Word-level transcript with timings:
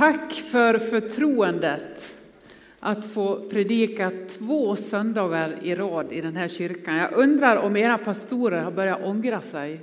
Tack 0.00 0.32
för 0.32 0.78
förtroendet 0.78 2.16
att 2.78 3.04
få 3.04 3.48
predika 3.50 4.10
två 4.28 4.76
söndagar 4.76 5.54
i 5.62 5.74
rad 5.74 6.12
i 6.12 6.20
den 6.20 6.36
här 6.36 6.48
kyrkan. 6.48 6.96
Jag 6.96 7.12
undrar 7.12 7.56
om 7.56 7.76
era 7.76 7.98
pastorer 7.98 8.62
har 8.62 8.70
börjat 8.70 9.04
ångra 9.04 9.40
sig. 9.40 9.80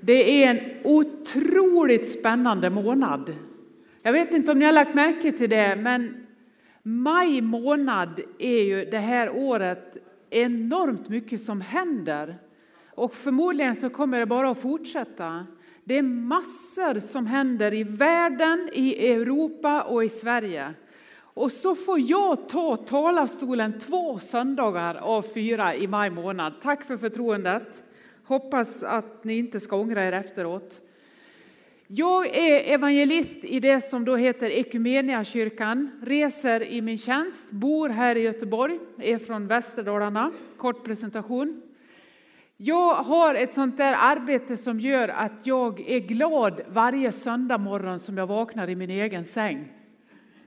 Det 0.00 0.44
är 0.44 0.50
en 0.50 0.60
otroligt 0.84 2.08
spännande 2.18 2.70
månad. 2.70 3.36
Jag 4.02 4.12
vet 4.12 4.32
inte 4.32 4.52
om 4.52 4.58
ni 4.58 4.64
har 4.64 4.72
lagt 4.72 4.94
märke 4.94 5.32
till 5.32 5.50
det, 5.50 5.76
men 5.76 6.26
maj 6.82 7.40
månad 7.40 8.20
är 8.38 8.62
ju 8.62 8.84
det 8.84 8.98
här 8.98 9.30
året 9.30 9.96
enormt 10.30 11.08
mycket 11.08 11.40
som 11.40 11.60
händer. 11.60 12.36
Och 12.90 13.14
förmodligen 13.14 13.76
så 13.76 13.90
kommer 13.90 14.18
det 14.18 14.26
bara 14.26 14.50
att 14.50 14.60
fortsätta. 14.60 15.46
Det 15.84 15.98
är 15.98 16.02
massor 16.02 17.00
som 17.00 17.26
händer 17.26 17.74
i 17.74 17.82
världen, 17.82 18.70
i 18.72 19.12
Europa 19.12 19.82
och 19.82 20.04
i 20.04 20.08
Sverige. 20.08 20.74
Och 21.16 21.52
så 21.52 21.74
får 21.74 22.00
jag 22.00 22.48
ta 22.48 22.76
talarstolen 22.76 23.78
två 23.78 24.18
söndagar 24.18 24.94
av 24.94 25.22
fyra 25.22 25.74
i 25.74 25.86
maj 25.86 26.10
månad. 26.10 26.52
Tack 26.62 26.84
för 26.84 26.96
förtroendet. 26.96 27.82
Hoppas 28.24 28.82
att 28.82 29.24
ni 29.24 29.38
inte 29.38 29.60
ska 29.60 29.76
ångra 29.76 30.04
er 30.04 30.12
efteråt. 30.12 30.80
Jag 31.86 32.36
är 32.36 32.74
evangelist 32.74 33.36
i 33.42 33.60
det 33.60 33.80
som 33.80 34.04
då 34.04 34.16
heter 34.16 34.46
Ekumeniakyrkan, 34.46 35.90
reser 36.02 36.62
i 36.62 36.82
min 36.82 36.98
tjänst, 36.98 37.50
bor 37.50 37.88
här 37.88 38.16
i 38.16 38.20
Göteborg, 38.20 38.78
är 38.98 39.18
från 39.18 39.46
Västerdalarna. 39.46 40.32
Kort 40.56 40.84
presentation. 40.84 41.62
Jag 42.56 42.94
har 42.94 43.34
ett 43.34 43.52
sånt 43.52 43.76
där 43.76 43.96
arbete 43.98 44.56
som 44.56 44.80
gör 44.80 45.08
att 45.08 45.32
jag 45.42 45.80
är 45.80 45.98
glad 45.98 46.60
varje 46.68 47.12
söndag 47.12 47.58
morgon 47.58 48.00
som 48.00 48.18
jag 48.18 48.26
vaknar 48.26 48.70
i 48.70 48.76
min 48.76 48.90
egen 48.90 49.24
säng. 49.24 49.72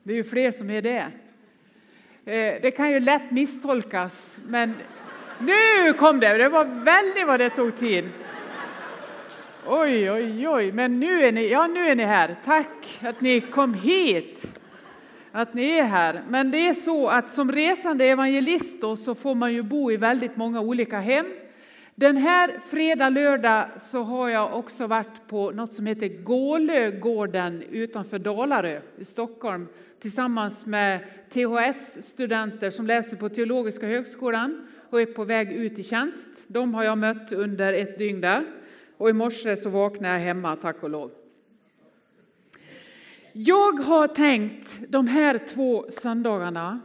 Det 0.04 0.14
är 0.14 0.18
ju 0.18 0.24
fler 0.24 0.52
som 0.52 0.70
är 0.70 0.82
det. 0.82 1.08
Eh, 2.26 2.62
det 2.62 2.72
kan 2.72 2.92
ju 2.92 3.00
lätt 3.00 3.32
misstolkas, 3.32 4.40
men 4.48 4.74
nu 5.40 5.94
kom 5.94 6.20
det. 6.20 6.38
Det 6.38 6.50
var 6.50 6.66
väldigt 6.66 7.28
vad 7.28 7.40
det 7.40 7.50
tog 7.50 7.78
tid. 7.78 8.10
Oj, 9.66 10.12
oj, 10.12 10.48
oj, 10.48 10.72
men 10.72 11.00
nu 11.00 11.26
är 11.26 11.32
ni, 11.32 11.48
ja, 11.48 11.68
nu 11.68 11.90
är 11.90 11.96
ni 11.96 12.04
här. 12.04 12.36
Tack 12.46 13.00
att 13.02 13.22
ni 13.22 13.42
kom 13.42 13.74
hit, 13.74 14.60
att 15.32 15.54
ni 15.54 15.70
är 15.70 15.84
här. 15.84 16.24
Men 16.30 16.52
det 16.52 16.68
är 16.68 16.74
så 16.74 17.10
att 17.10 17.32
som 17.32 17.52
resande 17.52 18.06
evangelist 18.06 18.80
så 19.06 19.16
får 19.16 19.36
man 19.36 19.54
ju 19.54 19.62
bo 19.62 19.92
i 19.92 19.98
väldigt 19.98 20.36
många 20.36 20.62
olika 20.62 21.00
hem. 21.00 21.26
Den 22.00 22.18
här 22.18 22.60
fredag, 22.66 23.10
lördag 23.10 23.68
så 23.82 24.04
har 24.04 24.30
jag 24.30 24.58
också 24.58 24.88
varit 24.88 25.28
på 25.28 25.52
något 25.52 25.74
som 25.74 25.86
heter 25.86 26.08
Gålögården 26.08 27.64
utanför 27.72 28.20
Dalarö 28.20 28.82
i 28.98 29.06
Stockholm 29.06 29.68
tillsammans 30.00 30.66
med 30.66 31.00
THS-studenter 31.30 32.72
som 32.72 32.88
läser 32.88 33.18
på 33.18 33.30
Teologiska 33.30 33.88
högskolan 33.88 34.68
och 34.90 35.02
är 35.02 35.06
på 35.06 35.24
väg 35.24 35.52
ut 35.52 35.80
i 35.80 35.84
tjänst. 35.84 36.28
De 36.48 36.74
har 36.74 36.84
jag 36.84 36.98
mött 36.98 37.32
under 37.32 37.74
ett 37.74 37.98
dygn 37.98 38.22
där 38.22 38.46
och 38.98 39.10
i 39.10 39.14
morse 39.14 39.58
så 39.58 39.70
vaknade 39.70 40.14
jag 40.14 40.22
hemma, 40.22 40.56
tack 40.56 40.84
och 40.84 40.90
lov. 40.90 41.12
Jag 43.32 43.72
har 43.72 44.08
tänkt 44.08 44.80
de 44.90 45.08
här 45.08 45.40
två 45.48 45.86
söndagarna 45.90 46.80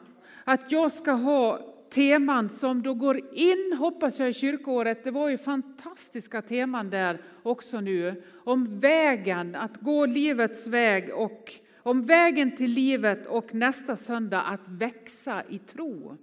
att 0.44 0.72
jag 0.72 0.92
ska 0.92 1.12
ha 1.12 1.71
teman 1.92 2.48
som 2.48 2.82
då 2.82 2.94
går 2.94 3.20
in, 3.32 3.76
hoppas 3.78 4.20
jag, 4.20 4.28
i 4.28 4.32
kyrkoåret. 4.32 5.04
Det 5.04 5.10
var 5.10 5.28
ju 5.28 5.38
fantastiska 5.38 6.42
teman 6.42 6.90
där 6.90 7.18
också 7.42 7.80
nu. 7.80 8.22
Om 8.44 8.80
vägen, 8.80 9.54
att 9.54 9.76
gå 9.76 10.06
livets 10.06 10.66
väg 10.66 11.10
och 11.14 11.52
om 11.82 12.02
vägen 12.02 12.56
till 12.56 12.70
livet 12.70 13.26
och 13.26 13.54
nästa 13.54 13.96
söndag 13.96 14.42
att 14.42 14.68
växa 14.68 15.42
i 15.48 15.58
tro. 15.58 16.16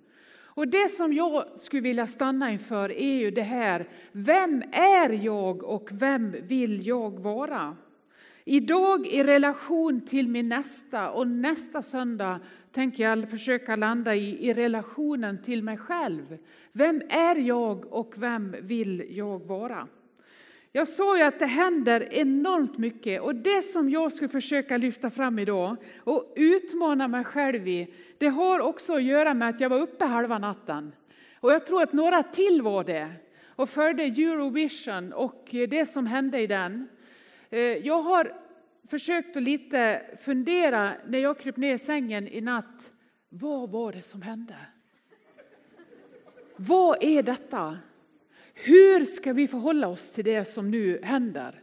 Och 0.59 0.67
det 0.67 0.91
som 0.91 1.13
jag 1.13 1.45
skulle 1.55 1.81
vilja 1.81 2.07
stanna 2.07 2.51
inför 2.51 2.91
är 2.91 3.15
ju 3.15 3.31
det 3.31 3.41
här, 3.41 3.87
vem 4.11 4.63
är 4.71 5.09
jag 5.09 5.63
och 5.63 5.89
vem 5.91 6.35
vill 6.41 6.87
jag 6.87 7.19
vara? 7.19 7.75
Idag 8.51 9.07
i 9.07 9.23
relation 9.23 10.01
till 10.01 10.27
min 10.27 10.49
nästa 10.49 11.11
och 11.11 11.27
nästa 11.27 11.81
söndag 11.81 12.39
tänker 12.71 13.03
jag 13.03 13.29
försöka 13.29 13.75
landa 13.75 14.15
i, 14.15 14.49
i 14.49 14.53
relationen 14.53 15.41
till 15.41 15.63
mig 15.63 15.77
själv. 15.77 16.37
Vem 16.71 17.01
är 17.09 17.35
jag 17.35 17.93
och 17.93 18.13
vem 18.17 18.55
vill 18.61 19.05
jag 19.09 19.47
vara? 19.47 19.87
Jag 20.71 20.87
sa 20.87 21.17
ju 21.17 21.23
att 21.23 21.39
det 21.39 21.45
händer 21.45 22.13
enormt 22.13 22.77
mycket 22.77 23.21
och 23.21 23.35
det 23.35 23.61
som 23.61 23.89
jag 23.89 24.13
skulle 24.13 24.29
försöka 24.29 24.77
lyfta 24.77 25.09
fram 25.09 25.39
idag 25.39 25.77
och 25.97 26.33
utmana 26.35 27.07
mig 27.07 27.23
själv 27.23 27.67
i, 27.67 27.93
det 28.17 28.27
har 28.27 28.59
också 28.59 28.93
att 28.93 29.03
göra 29.03 29.33
med 29.33 29.49
att 29.49 29.59
jag 29.59 29.69
var 29.69 29.79
uppe 29.79 30.05
halva 30.05 30.37
natten. 30.37 30.91
Och 31.39 31.51
jag 31.51 31.65
tror 31.65 31.83
att 31.83 31.93
några 31.93 32.23
till 32.23 32.61
var 32.61 32.83
det 32.83 33.09
och 33.45 33.69
följde 33.69 34.03
Eurovision 34.03 35.13
och 35.13 35.47
det 35.51 35.89
som 35.89 36.07
hände 36.07 36.39
i 36.39 36.47
den. 36.47 36.87
Eh, 37.49 37.59
jag 37.59 38.01
har 38.01 38.33
försökt 38.87 39.37
att 39.37 39.43
lite 39.43 40.01
fundera 40.21 40.91
när 41.07 41.19
jag 41.19 41.39
kryp 41.39 41.57
ner 41.57 41.73
i 41.73 41.77
sängen 41.77 42.27
i 42.27 42.41
natt. 42.41 42.91
Vad 43.29 43.69
var 43.69 43.91
det 43.91 44.01
som 44.01 44.21
hände? 44.21 44.55
Vad 46.55 47.03
är 47.03 47.23
detta? 47.23 47.77
Hur 48.53 49.05
ska 49.05 49.33
vi 49.33 49.47
förhålla 49.47 49.87
oss 49.87 50.11
till 50.11 50.25
det 50.25 50.45
som 50.45 50.71
nu 50.71 50.99
händer? 51.03 51.61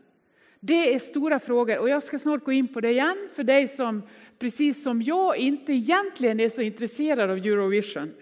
Det 0.61 0.95
är 0.95 0.99
stora 0.99 1.39
frågor 1.39 1.79
och 1.79 1.89
jag 1.89 2.03
ska 2.03 2.19
snart 2.19 2.45
gå 2.45 2.53
in 2.53 2.69
på 2.69 2.81
det 2.81 2.91
igen 2.91 3.29
för 3.35 3.45
dig 3.45 3.69
som 3.69 4.03
precis 4.39 4.83
som 4.83 5.03
jag 5.03 5.37
inte 5.37 5.73
egentligen 5.73 6.41
är 6.41 6.49
så 6.49 6.63
intresserad 6.63 7.31
av 7.31 7.37
Eurovision. 7.37 8.15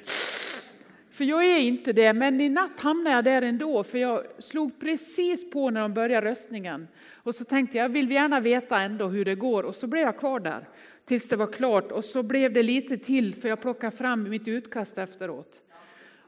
För 1.15 1.25
jag 1.25 1.45
är 1.45 1.59
inte 1.59 1.93
det, 1.93 2.13
men 2.13 2.41
i 2.41 2.49
natt 2.49 2.81
hamnade 2.81 3.17
jag 3.17 3.25
där 3.25 3.43
ändå 3.43 3.85
för 3.85 3.99
jag 3.99 4.25
slog 4.39 4.81
precis 4.81 5.51
på 5.51 5.71
när 5.71 5.81
de 5.81 5.95
började 5.95 6.31
röstningen. 6.31 6.89
Och 7.13 7.35
så 7.35 7.45
tänkte 7.45 7.77
jag, 7.77 7.85
jag 7.85 7.89
vill 7.89 8.11
gärna 8.11 8.41
veta 8.41 8.81
ändå 8.81 9.07
hur 9.07 9.25
det 9.25 9.35
går 9.35 9.63
och 9.63 9.77
så 9.77 9.87
blev 9.87 10.03
jag 10.03 10.19
kvar 10.19 10.41
där 10.41 10.69
tills 11.05 11.29
det 11.29 11.37
var 11.37 11.53
klart 11.53 11.93
och 11.93 12.05
så 12.05 12.23
blev 12.23 12.53
det 12.53 12.63
lite 12.63 12.97
till 12.97 13.35
för 13.35 13.49
jag 13.49 13.61
plockade 13.61 13.97
fram 13.97 14.31
mitt 14.31 14.49
utkast 14.49 14.99
efteråt. 14.99 15.61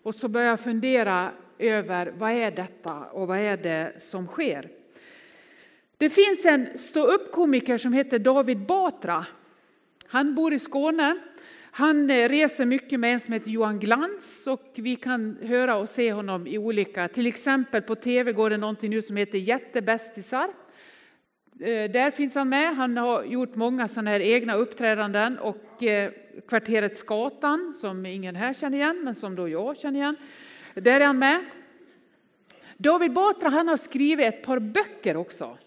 Och 0.02 0.14
så 0.14 0.28
började 0.28 0.50
jag 0.50 0.60
fundera 0.60 1.30
över 1.58 2.12
vad 2.18 2.30
är 2.30 2.50
detta 2.50 2.94
och 2.94 3.26
vad 3.26 3.38
är 3.38 3.56
det 3.56 4.02
som 4.02 4.26
sker. 4.26 4.68
Det 5.96 6.10
finns 6.10 6.44
en 6.44 6.78
ståuppkomiker 6.78 7.78
som 7.78 7.92
heter 7.92 8.18
David 8.18 8.66
Batra. 8.66 9.26
Han 10.06 10.34
bor 10.34 10.52
i 10.52 10.58
Skåne. 10.58 11.16
Han 11.70 12.10
eh, 12.10 12.28
reser 12.28 12.64
mycket 12.64 13.00
med 13.00 13.14
en 13.14 13.20
som 13.20 13.32
heter 13.32 13.50
Johan 13.50 13.78
Glans 13.78 14.46
och 14.46 14.72
vi 14.74 14.96
kan 14.96 15.38
höra 15.42 15.76
och 15.76 15.88
se 15.88 16.12
honom 16.12 16.46
i 16.46 16.58
olika, 16.58 17.08
till 17.08 17.26
exempel 17.26 17.82
på 17.82 17.94
tv 17.94 18.32
går 18.32 18.50
det 18.50 18.56
någonting 18.56 18.90
nu 18.90 19.02
som 19.02 19.16
heter 19.16 19.38
Jättebästisar. 19.38 20.48
Eh, 21.60 21.90
där 21.90 22.10
finns 22.10 22.34
han 22.34 22.48
med. 22.48 22.76
Han 22.76 22.96
har 22.96 23.24
gjort 23.24 23.54
många 23.54 23.88
sådana 23.88 24.10
här 24.10 24.20
egna 24.20 24.54
uppträdanden 24.54 25.38
och 25.38 25.82
eh, 25.82 26.10
kvarteret 26.48 26.96
Skatan 26.96 27.74
som 27.76 28.06
ingen 28.06 28.36
här 28.36 28.54
känner 28.54 28.78
igen, 28.78 29.00
men 29.04 29.14
som 29.14 29.34
då 29.34 29.48
jag 29.48 29.76
känner 29.76 30.00
igen. 30.00 30.16
Där 30.74 31.00
är 31.00 31.06
han 31.06 31.18
med. 31.18 31.44
David 32.76 33.12
Batra 33.12 33.48
han 33.48 33.68
har 33.68 33.76
skrivit 33.76 34.26
ett 34.26 34.42
par 34.42 34.58
böcker 34.58 35.16
också. 35.16 35.58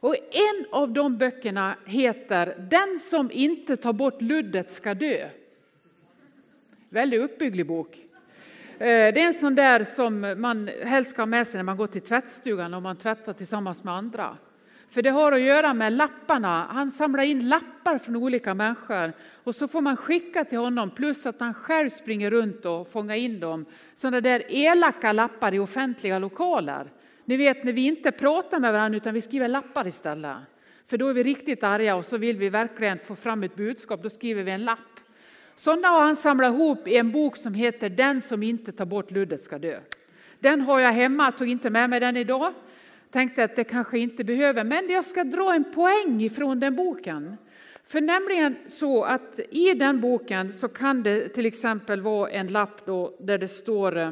Och 0.00 0.16
en 0.30 0.66
av 0.72 0.92
de 0.92 1.16
böckerna 1.16 1.74
heter 1.86 2.66
Den 2.70 2.98
som 2.98 3.30
inte 3.30 3.76
tar 3.76 3.92
bort 3.92 4.22
luddet 4.22 4.70
ska 4.70 4.94
dö. 4.94 5.28
Väldigt 6.88 7.20
uppbygglig 7.20 7.66
bok. 7.66 7.96
Eh, 8.78 8.86
det 8.86 9.20
är 9.20 9.26
en 9.26 9.34
sån 9.34 9.54
där 9.54 9.84
som 9.84 10.34
man 10.38 10.70
helst 10.84 11.10
ska 11.10 11.22
ha 11.22 11.26
med 11.26 11.46
sig 11.46 11.58
när 11.58 11.62
man 11.62 11.76
går 11.76 11.86
till 11.86 12.00
tvättstugan 12.00 12.74
och 12.74 12.82
man 12.82 12.96
tvättar 12.96 13.32
tillsammans 13.32 13.84
med 13.84 13.94
andra. 13.94 14.36
För 14.90 15.02
det 15.02 15.10
har 15.10 15.32
att 15.32 15.40
göra 15.40 15.74
med 15.74 15.92
lapparna. 15.92 16.66
Han 16.70 16.90
samlar 16.90 17.22
in 17.22 17.48
lappar 17.48 17.98
från 17.98 18.16
olika 18.16 18.54
människor 18.54 19.12
och 19.44 19.54
så 19.54 19.68
får 19.68 19.80
man 19.80 19.96
skicka 19.96 20.44
till 20.44 20.58
honom 20.58 20.90
plus 20.90 21.26
att 21.26 21.40
han 21.40 21.54
själv 21.54 21.88
springer 21.88 22.30
runt 22.30 22.64
och 22.64 22.88
fångar 22.88 23.14
in 23.14 23.40
dem. 23.40 23.64
Sådana 23.94 24.20
där 24.20 24.42
elaka 24.48 25.12
lappar 25.12 25.54
i 25.54 25.58
offentliga 25.58 26.18
lokaler. 26.18 26.90
Ni 27.28 27.36
vet 27.36 27.64
när 27.64 27.72
vi 27.72 27.86
inte 27.86 28.12
pratar 28.12 28.60
med 28.60 28.72
varandra 28.72 28.96
utan 28.96 29.14
vi 29.14 29.20
skriver 29.20 29.48
lappar 29.48 29.86
istället. 29.86 30.36
För 30.86 30.98
då 30.98 31.08
är 31.08 31.14
vi 31.14 31.22
riktigt 31.22 31.64
arga 31.64 31.96
och 31.96 32.04
så 32.04 32.16
vill 32.16 32.38
vi 32.38 32.48
verkligen 32.48 32.98
få 32.98 33.16
fram 33.16 33.42
ett 33.42 33.56
budskap. 33.56 34.02
Då 34.02 34.10
skriver 34.10 34.42
vi 34.42 34.50
en 34.50 34.64
lapp. 34.64 34.78
Sådana 35.54 35.88
har 35.88 36.00
han 36.00 36.16
samlat 36.16 36.54
ihop 36.54 36.88
i 36.88 36.96
en 36.96 37.12
bok 37.12 37.36
som 37.36 37.54
heter 37.54 37.88
Den 37.88 38.20
som 38.20 38.42
inte 38.42 38.72
tar 38.72 38.86
bort 38.86 39.10
luddet 39.10 39.44
ska 39.44 39.58
dö. 39.58 39.80
Den 40.38 40.60
har 40.60 40.80
jag 40.80 40.92
hemma, 40.92 41.32
tog 41.32 41.48
inte 41.48 41.70
med 41.70 41.90
mig 41.90 42.00
den 42.00 42.16
idag 42.16 42.54
tänkte 43.10 43.44
att 43.44 43.56
det 43.56 43.64
kanske 43.64 43.98
inte 43.98 44.24
behöver, 44.24 44.64
men 44.64 44.88
jag 44.88 45.04
ska 45.04 45.24
dra 45.24 45.54
en 45.54 45.64
poäng 45.64 46.20
ifrån 46.20 46.60
den 46.60 46.76
boken. 46.76 47.36
För 47.86 48.00
nämligen 48.00 48.56
så 48.66 49.04
att 49.04 49.40
i 49.50 49.74
den 49.74 50.00
boken 50.00 50.52
så 50.52 50.68
kan 50.68 51.02
det 51.02 51.28
till 51.28 51.46
exempel 51.46 52.00
vara 52.00 52.30
en 52.30 52.46
lapp 52.46 52.86
då 52.86 53.16
där 53.20 53.38
det 53.38 53.48
står 53.48 53.96
eh, 53.96 54.10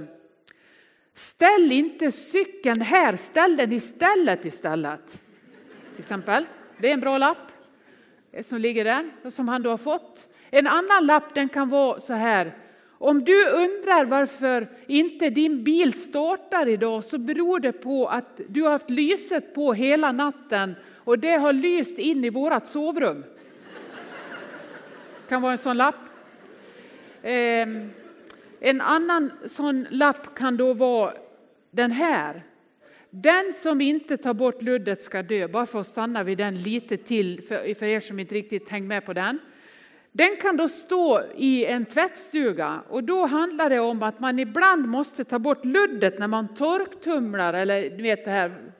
Ställ 1.16 1.72
inte 1.72 2.12
cykeln 2.12 2.80
här, 2.80 3.16
ställ 3.16 3.56
den 3.56 3.72
istället 3.72 4.44
istället. 4.44 5.22
Till 5.92 6.00
exempel. 6.00 6.46
Det 6.78 6.88
är 6.88 6.92
en 6.92 7.00
bra 7.00 7.18
lapp. 7.18 7.52
Eh, 8.32 8.42
som 8.44 8.58
ligger 8.58 8.84
där, 8.84 9.30
som 9.30 9.48
han 9.48 9.62
då 9.62 9.70
har 9.70 9.76
fått. 9.76 10.28
En 10.50 10.66
annan 10.66 11.06
lapp 11.06 11.34
den 11.34 11.48
kan 11.48 11.68
vara 11.68 12.00
så 12.00 12.12
här. 12.12 12.54
Om 12.98 13.24
du 13.24 13.48
undrar 13.48 14.04
varför 14.04 14.68
inte 14.86 15.30
din 15.30 15.64
bil 15.64 15.92
startar 15.92 16.68
idag 16.68 17.04
så 17.04 17.18
beror 17.18 17.60
det 17.60 17.72
på 17.72 18.08
att 18.08 18.40
du 18.48 18.62
har 18.62 18.70
haft 18.70 18.90
lyset 18.90 19.54
på 19.54 19.72
hela 19.72 20.12
natten 20.12 20.74
och 21.04 21.18
det 21.18 21.36
har 21.36 21.52
lyst 21.52 21.98
in 21.98 22.24
i 22.24 22.30
vårt 22.30 22.66
sovrum. 22.66 23.24
Det 25.22 25.28
kan 25.28 25.42
vara 25.42 25.52
en 25.52 25.58
sån 25.58 25.76
lapp. 25.76 25.94
Ehm, 27.22 27.90
en 28.60 28.80
annan 28.80 29.32
sån 29.46 29.86
lapp 29.90 30.34
kan 30.34 30.56
då 30.56 30.74
vara 30.74 31.12
den 31.70 31.90
här. 31.90 32.42
Den 33.10 33.52
som 33.62 33.80
inte 33.80 34.16
tar 34.16 34.34
bort 34.34 34.62
luddet 34.62 35.02
ska 35.02 35.22
dö. 35.22 35.48
Bara 35.48 35.66
för 35.66 35.80
att 35.80 35.86
stanna 35.86 36.22
vid 36.22 36.38
den 36.38 36.62
lite 36.62 36.96
till 36.96 37.42
för, 37.42 37.74
för 37.74 37.86
er 37.86 38.00
som 38.00 38.18
inte 38.18 38.34
riktigt 38.34 38.68
hängt 38.68 38.88
med 38.88 39.06
på 39.06 39.12
den. 39.12 39.38
Den 40.12 40.36
kan 40.36 40.56
då 40.56 40.68
stå 40.68 41.22
i 41.36 41.64
en 41.64 41.84
tvättstuga 41.84 42.82
och 42.88 43.04
då 43.04 43.26
handlar 43.26 43.70
det 43.70 43.80
om 43.80 44.02
att 44.02 44.20
man 44.20 44.38
ibland 44.38 44.88
måste 44.88 45.24
ta 45.24 45.38
bort 45.38 45.64
luddet 45.64 46.18
när 46.18 46.28
man 46.28 46.54
torktumlar 46.54 47.54
eller 47.54 47.90
ni 47.90 48.02
vet 48.02 48.24
det 48.24 48.30
här 48.30 48.72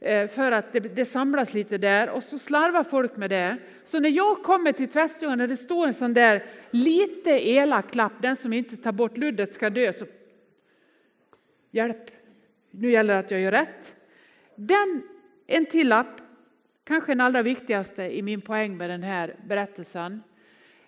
Eh, 0.00 0.28
för 0.28 0.52
att 0.52 0.72
det, 0.72 0.80
det, 0.80 1.04
samlas 1.04 1.54
lite 1.54 1.78
där 1.78 2.10
och 2.10 2.22
så 2.22 2.38
slarvar 2.38 2.84
folk 2.84 3.16
med 3.16 3.30
det. 3.30 3.56
Så 3.84 4.00
när 4.00 4.10
jag 4.10 4.42
kommer 4.42 4.72
till 4.72 4.88
tvättstugan 4.88 5.40
och 5.40 5.48
det 5.48 5.56
står 5.56 5.86
en 5.86 5.94
sån 5.94 6.14
där 6.14 6.44
lite 6.70 7.30
elak 7.30 7.94
lapp, 7.94 8.12
den 8.22 8.36
som 8.36 8.52
inte 8.52 8.76
tar 8.76 8.92
bort 8.92 9.16
luddet 9.16 9.54
ska 9.54 9.70
dö, 9.70 9.92
så 9.92 10.06
hjälp, 11.70 12.10
nu 12.70 12.90
gäller 12.90 13.14
det 13.14 13.20
att 13.20 13.30
jag 13.30 13.40
gör 13.40 13.52
rätt. 13.52 13.94
Den, 14.54 15.02
en 15.46 15.66
till 15.66 15.88
lapp, 15.88 16.20
kanske 16.84 17.12
den 17.12 17.20
allra 17.20 17.42
viktigaste 17.42 18.02
i 18.02 18.22
min 18.22 18.40
poäng 18.40 18.76
med 18.76 18.90
den 18.90 19.02
här 19.02 19.36
berättelsen. 19.46 20.22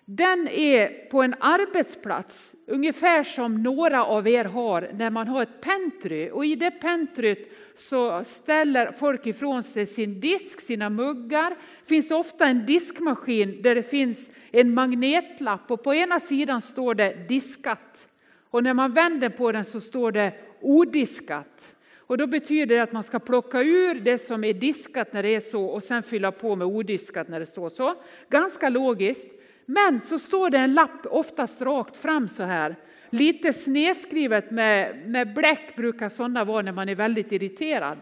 Den 0.05 0.47
är 0.47 1.09
på 1.09 1.21
en 1.21 1.35
arbetsplats, 1.39 2.55
ungefär 2.67 3.23
som 3.23 3.63
några 3.63 4.05
av 4.05 4.27
er 4.27 4.45
har 4.45 4.89
när 4.93 5.09
man 5.09 5.27
har 5.27 5.43
ett 5.43 5.61
pentry. 5.61 6.29
Och 6.29 6.45
i 6.45 6.55
det 6.55 6.71
pentryt 6.71 7.51
så 7.81 8.23
ställer 8.23 8.91
folk 8.91 9.25
ifrån 9.25 9.63
sig 9.63 9.85
sin 9.85 10.19
disk, 10.19 10.61
sina 10.61 10.89
muggar. 10.89 11.49
Det 11.49 11.89
finns 11.89 12.11
ofta 12.11 12.45
en 12.45 12.65
diskmaskin 12.65 13.61
där 13.61 13.75
det 13.75 13.83
finns 13.83 14.29
en 14.51 14.73
magnetlapp 14.73 15.71
och 15.71 15.83
på 15.83 15.93
ena 15.93 16.19
sidan 16.19 16.61
står 16.61 16.95
det 16.95 17.27
diskat. 17.27 18.07
Och 18.49 18.63
när 18.63 18.73
man 18.73 18.93
vänder 18.93 19.29
på 19.29 19.51
den 19.51 19.65
så 19.65 19.81
står 19.81 20.11
det 20.11 20.33
odiskat. 20.61 21.75
Och 21.97 22.17
då 22.17 22.27
betyder 22.27 22.75
det 22.75 22.81
att 22.81 22.91
man 22.91 23.03
ska 23.03 23.19
plocka 23.19 23.61
ur 23.61 23.99
det 23.99 24.17
som 24.17 24.43
är 24.43 24.53
diskat 24.53 25.13
när 25.13 25.23
det 25.23 25.35
är 25.35 25.39
så 25.39 25.65
och 25.65 25.83
sen 25.83 26.03
fylla 26.03 26.31
på 26.31 26.55
med 26.55 26.67
odiskat 26.67 27.27
när 27.27 27.39
det 27.39 27.45
står 27.45 27.69
så. 27.69 27.95
Ganska 28.29 28.69
logiskt. 28.69 29.31
Men 29.65 30.01
så 30.01 30.19
står 30.19 30.49
det 30.49 30.57
en 30.57 30.73
lapp, 30.73 31.05
oftast 31.05 31.61
rakt 31.61 31.97
fram 31.97 32.29
så 32.29 32.43
här. 32.43 32.75
Lite 33.13 33.53
snedskrivet 33.53 34.51
med, 34.51 35.09
med 35.09 35.33
bläck 35.33 35.75
brukar 35.75 36.09
sådana 36.09 36.43
vara 36.43 36.61
när 36.61 36.71
man 36.71 36.89
är 36.89 36.95
väldigt 36.95 37.31
irriterad. 37.31 37.97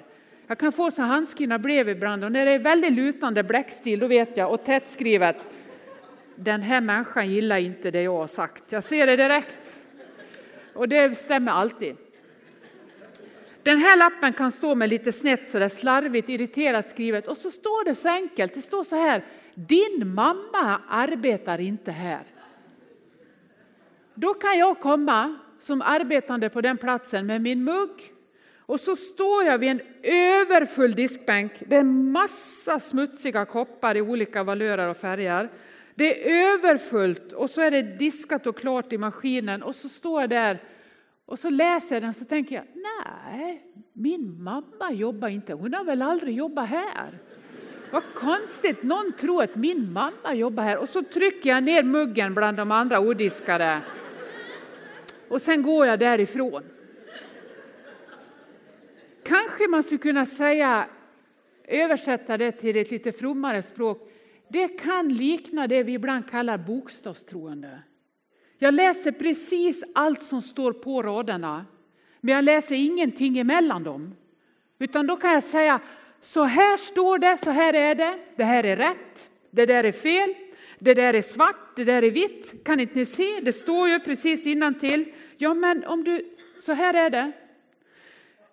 Jag 0.48 0.58
kan 0.58 0.72
få 0.72 0.92
så 0.92 1.02
handskrivna 1.02 1.60
brev 1.60 1.90
ibland 1.90 2.24
och 2.24 2.32
när 2.32 2.46
det 2.46 2.52
är 2.52 2.60
väldigt 2.60 2.94
lutande 2.94 3.44
bläckstil 3.44 4.00
då 4.00 4.08
vet 4.08 4.38
jag 4.38 4.54
och 4.54 4.64
tätt 4.64 4.88
skrivet. 4.88 5.36
Den 6.36 6.62
här 6.62 6.82
människan 6.82 7.30
gillar 7.30 7.58
inte 7.58 7.92
det 7.92 8.02
jag 8.02 8.18
har 8.18 8.28
sagt. 8.28 8.72
Jag 8.72 8.84
ser 8.84 9.08
det 9.08 9.16
direkt. 9.16 9.80
Och 10.74 10.90
det 10.90 11.18
stämmer 11.18 11.52
alltid. 11.52 11.96
Den 13.64 13.78
här 13.78 13.98
lappen 13.98 14.34
kan 14.34 14.52
stå 14.52 14.76
med 14.76 14.90
lite 14.90 15.12
snett 15.12 15.48
så 15.48 15.60
där 15.60 15.70
slarvigt 15.70 16.30
irriterat 16.30 16.90
skrivet 16.90 17.28
och 17.28 17.38
så 17.38 17.52
står 17.52 17.86
det 17.86 17.96
så 17.96 18.10
enkelt. 18.10 18.54
Det 18.54 18.62
står 18.62 18.84
så 18.84 18.96
här. 18.96 19.24
Din 19.54 20.14
mamma 20.16 20.82
arbetar 20.90 21.60
inte 21.60 21.92
här. 21.92 22.24
Då 24.20 24.34
kan 24.34 24.60
jag 24.60 24.80
komma 24.80 25.36
som 25.60 25.82
arbetande 25.82 26.50
på 26.50 26.62
den 26.62 26.78
platsen 26.78 27.26
med 27.26 27.42
min 27.42 27.64
mugg 27.64 28.14
och 28.60 28.80
så 28.80 28.96
står 28.96 29.46
jag 29.46 29.58
vid 29.58 29.70
en 29.70 29.82
överfull 30.04 30.96
diskbänk. 30.96 31.52
Det 31.68 31.76
är 31.76 31.84
massa 31.84 32.80
smutsiga 32.80 33.46
koppar 33.46 33.98
i 33.98 34.02
olika 34.02 34.44
valörer 34.44 34.90
och 34.90 34.98
färger. 34.98 35.50
Det 35.96 36.32
är 36.32 36.54
överfullt 36.54 37.34
och 37.34 37.50
så 37.50 37.62
är 37.62 37.72
det 37.72 37.82
diskat 37.82 38.48
och 38.48 38.58
klart 38.58 38.94
i 38.94 38.98
maskinen 38.98 39.64
och 39.64 39.76
så 39.76 39.90
står 39.90 40.22
jag 40.22 40.30
där 40.30 40.64
och 41.26 41.40
så 41.40 41.50
läser 41.50 41.96
jag 41.96 42.04
den 42.04 42.14
så 42.14 42.26
tänker 42.26 42.56
jag, 42.56 42.66
nej, 42.76 43.64
min 43.94 44.44
mamma 44.44 44.92
jobbar 44.92 45.28
inte, 45.28 45.54
hon 45.54 45.74
har 45.74 45.84
väl 45.84 46.02
aldrig 46.02 46.36
jobbat 46.36 46.70
här. 46.70 47.20
Vad 47.92 48.04
konstigt, 48.16 48.84
någon 48.84 49.14
tror 49.20 49.44
att 49.44 49.56
min 49.56 49.94
mamma 49.94 50.34
jobbar 50.34 50.64
här. 50.64 50.78
Och 50.78 50.90
så 50.90 51.02
trycker 51.04 51.50
jag 51.50 51.64
ner 51.64 51.84
muggen 51.84 52.34
bland 52.34 52.58
de 52.58 52.72
andra 52.72 53.00
odiskade. 53.00 53.82
Och 55.30 55.42
sen 55.42 55.64
går 55.64 55.88
jag 55.88 56.00
därifrån. 56.00 56.64
Kanske 59.24 59.68
man 59.68 59.84
skulle 59.84 59.98
kunna 59.98 60.26
säga, 60.26 60.86
översätta 61.68 62.38
det 62.38 62.52
till 62.52 62.78
ett 62.78 62.92
lite 62.92 63.12
frommare 63.12 63.62
språk. 63.62 64.12
Det 64.48 64.68
kan 64.68 65.10
likna 65.10 65.68
det 65.68 65.84
vi 65.84 65.94
ibland 65.94 66.30
kallar 66.30 66.58
bokstavstroende. 66.58 67.82
Jag 68.58 68.74
läser 68.74 69.12
precis 69.12 69.84
allt 69.96 70.24
som 70.24 70.42
står 70.42 70.74
på 70.74 71.02
raderna, 71.04 71.66
men 72.22 72.36
jag 72.36 72.44
läser 72.44 72.76
ingenting 72.76 73.38
emellan 73.38 73.84
dem. 73.84 74.16
Utan 74.80 75.08
då 75.08 75.16
kan 75.16 75.32
jag 75.32 75.44
säga, 75.44 75.80
så 76.22 76.44
här 76.44 76.78
står 76.78 77.18
det, 77.18 77.38
så 77.38 77.50
här 77.50 77.74
är 77.74 77.96
det, 77.96 78.20
det 78.36 78.44
här 78.44 78.64
är 78.64 78.78
rätt, 78.78 79.30
det 79.52 79.66
där 79.66 79.84
är 79.84 79.92
fel, 79.92 80.36
det 80.80 80.94
där 80.94 81.14
är 81.14 81.22
svart, 81.22 81.76
det 81.76 81.84
där 81.84 82.04
är 82.04 82.12
vitt. 82.12 82.64
Kan 82.66 82.80
inte 82.80 82.96
ni 82.96 83.06
se? 83.06 83.40
Det 83.42 83.54
står 83.54 83.90
ju 83.90 84.00
precis 84.00 84.44
till. 84.80 85.14
Ja, 85.38 85.54
men 85.54 85.86
om 85.86 86.04
du, 86.04 86.36
så 86.58 86.74
här 86.74 86.94
är 86.94 87.10
det. 87.10 87.32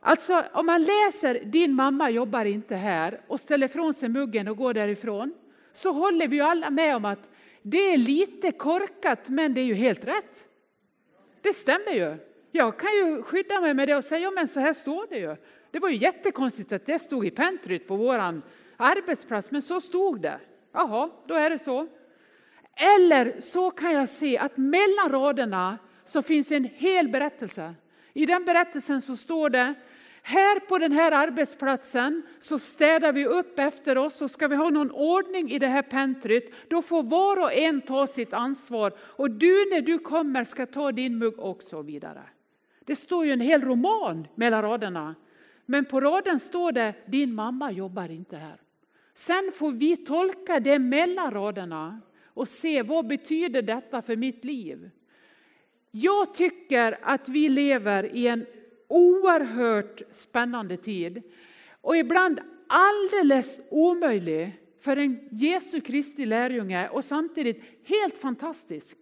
Alltså 0.00 0.44
om 0.52 0.67
man 0.67 0.82
läser 0.82 1.44
din 1.44 1.75
mamma 1.75 2.11
jobbar 2.11 2.44
inte 2.44 2.75
här 2.75 3.20
och 3.26 3.40
ställer 3.40 3.67
ifrån 3.67 3.94
sig 3.94 4.08
muggen 4.08 4.49
och 4.49 4.56
går 4.56 4.75
därifrån 4.75 5.34
så 5.73 5.93
håller 5.93 6.28
vi 6.28 6.37
ju 6.37 6.43
alla 6.43 6.70
med 6.70 6.96
om 6.96 7.05
att 7.05 7.31
det 7.62 7.93
är 7.93 7.96
lite 7.96 8.52
korkat 8.52 9.28
men 9.28 9.55
det 9.55 9.61
är 9.61 9.64
ju 9.64 9.75
helt 9.75 10.05
rätt. 10.05 10.44
Det 11.43 11.52
stämmer 11.52 11.93
ju. 11.93 12.17
Jag 12.50 12.78
kan 12.78 12.90
ju 12.90 13.23
skydda 13.23 13.61
mig 13.61 13.75
med 13.75 13.88
det 13.88 13.96
och 13.96 14.05
säga, 14.05 14.20
ja 14.20 14.31
men 14.31 14.49
så 14.49 14.61
här 14.61 14.73
står 14.73 15.06
det 15.11 15.19
ju. 15.19 15.37
Det 15.70 15.78
var 15.78 15.88
ju 15.88 15.96
jättekonstigt 15.96 16.73
att 16.73 16.87
det 16.87 16.99
stod 16.99 17.26
i 17.26 17.31
pentryt 17.31 17.88
på 17.88 17.96
vår 17.96 18.43
arbetsplats, 18.76 19.50
men 19.50 19.62
så 19.62 19.81
stod 19.81 20.20
det. 20.20 20.40
Jaha, 20.73 21.11
då 21.26 21.34
är 21.34 21.50
det 21.50 21.58
så. 21.58 21.88
Eller 22.76 23.40
så 23.40 23.71
kan 23.71 23.92
jag 23.92 24.09
se 24.09 24.38
att 24.38 24.56
mellan 24.56 25.09
raderna 25.11 25.78
så 26.04 26.23
finns 26.23 26.52
en 26.52 26.64
hel 26.64 27.09
berättelse. 27.09 27.75
I 28.12 28.26
den 28.26 28.45
berättelsen 28.45 29.02
så 29.02 29.16
står 29.16 29.50
det 29.50 29.75
här 30.23 30.61
på 30.61 30.78
den 30.78 30.92
här 30.92 31.12
arbetsplatsen 31.12 32.23
så 32.38 32.59
städar 32.59 33.12
vi 33.12 33.26
upp 33.26 33.59
efter 33.59 33.99
oss 33.99 34.23
och 34.23 34.30
ska 34.30 34.49
vi 34.49 34.56
ha 34.56 34.71
någon 34.71 34.90
ordning 34.90 35.50
i 35.50 35.59
det 35.59 35.66
här 35.66 35.83
pentryt 35.83 36.54
då 36.68 36.83
får 36.83 37.02
var 37.02 37.37
och 37.37 37.52
en 37.52 37.80
ta 37.80 38.06
sitt 38.06 38.33
ansvar 38.33 38.92
och 38.99 39.30
du 39.30 39.71
när 39.71 39.80
du 39.80 39.99
kommer 39.99 40.45
ska 40.45 40.66
ta 40.66 40.92
din 40.92 41.18
mugg 41.18 41.38
och 41.38 41.62
så 41.62 41.83
vidare. 41.83 42.23
Det 42.85 42.97
står 42.97 43.26
ju 43.26 43.33
en 43.33 43.40
hel 43.40 43.62
roman 43.62 44.26
mellan 44.35 44.62
raderna. 44.62 45.14
Men 45.66 45.85
på 45.85 46.00
raden 46.00 46.40
står 46.40 46.73
det 46.73 46.95
din 47.06 47.35
mamma 47.35 47.71
jobbar 47.71 48.11
inte 48.11 48.37
här. 48.37 48.61
Sen 49.14 49.52
får 49.54 49.73
vi 49.73 49.97
tolka 49.97 50.61
det 50.61 50.78
mellan 50.78 51.30
raderna 51.30 52.00
och 52.37 52.49
se 52.49 52.83
vad 52.83 53.07
betyder 53.07 53.62
detta 53.62 54.02
för 54.02 54.16
mitt 54.16 54.45
liv. 54.45 54.90
Jag 55.90 56.35
tycker 56.35 56.99
att 57.02 57.28
vi 57.28 57.49
lever 57.49 58.16
i 58.16 58.26
en 58.26 58.47
oerhört 58.88 60.02
spännande 60.12 60.76
tid 60.76 61.23
och 61.81 61.97
ibland 61.97 62.40
alldeles 62.66 63.61
omöjlig 63.71 64.52
för 64.81 64.97
en 64.97 65.28
Jesu 65.31 65.81
Kristi 65.81 66.26
lärjunge 66.26 66.88
och 66.88 67.05
samtidigt 67.05 67.62
helt 67.85 68.19
fantastisk. 68.19 68.97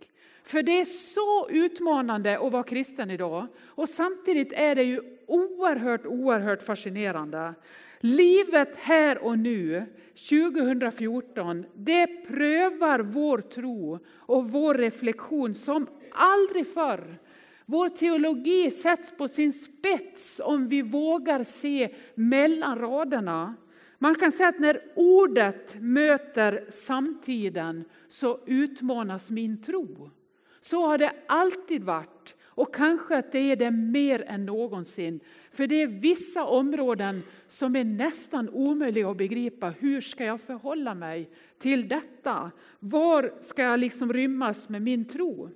För 0.45 0.63
det 0.63 0.81
är 0.81 0.85
så 0.85 1.49
utmanande 1.51 2.39
att 2.39 2.53
vara 2.53 2.63
kristen 2.63 3.11
idag 3.11 3.47
och 3.65 3.89
samtidigt 3.89 4.53
är 4.53 4.75
det 4.75 4.83
ju 4.83 5.01
oerhört, 5.27 6.07
oerhört 6.07 6.63
fascinerande. 6.63 7.55
Livet 8.01 8.77
här 8.77 9.25
och 9.25 9.39
nu, 9.39 9.87
2014, 10.15 11.65
det 11.75 12.07
prövar 12.07 13.01
vår 13.01 13.39
tro 13.39 13.99
och 14.17 14.51
vår 14.51 14.75
reflektion 14.75 15.55
som 15.55 15.87
aldrig 16.13 16.67
förr. 16.67 17.19
Vår 17.67 17.89
teologi 17.89 18.71
sätts 18.71 19.11
på 19.11 19.29
sin 19.29 19.53
spets 19.53 20.41
om 20.45 20.69
vi 20.69 20.83
vågar 20.83 21.43
se 21.43 21.95
mellan 22.15 22.79
raderna. 22.79 23.55
Man 23.99 24.15
kan 24.15 24.33
säga 24.33 24.49
att 24.49 24.59
när 24.59 24.81
ordet 24.95 25.77
möter 25.81 26.67
samtiden 26.71 27.85
så 28.09 28.41
utmanas 28.47 29.31
min 29.31 29.63
tro. 29.63 30.11
Så 30.61 30.87
har 30.87 30.99
det 30.99 31.13
alltid 31.27 31.85
varit 31.85 32.14
och 32.57 32.75
kanske 32.75 33.17
att 33.17 33.33
det 33.33 33.39
är 33.39 33.57
det 33.57 33.71
mer 33.71 34.25
än 34.27 34.47
någonsin. 34.47 35.21
För 35.53 35.67
det 35.67 35.83
är 35.83 35.87
vissa 35.87 36.45
områden 36.45 37.23
som 37.49 37.77
är 37.77 37.85
nästan 37.85 38.49
omöjliga 38.49 39.11
att 39.11 39.17
begripa. 39.17 39.71
Hur 39.79 40.01
ska 40.01 40.25
jag 40.25 40.41
förhålla 40.41 40.95
mig 40.95 41.31
till 41.59 41.89
detta? 41.89 42.51
Var 42.79 43.33
ska 43.41 43.63
jag 43.63 43.81
liksom 43.81 44.13
rymmas 44.13 44.69
med 44.69 44.83
min 44.83 45.05
tro? 45.05 45.51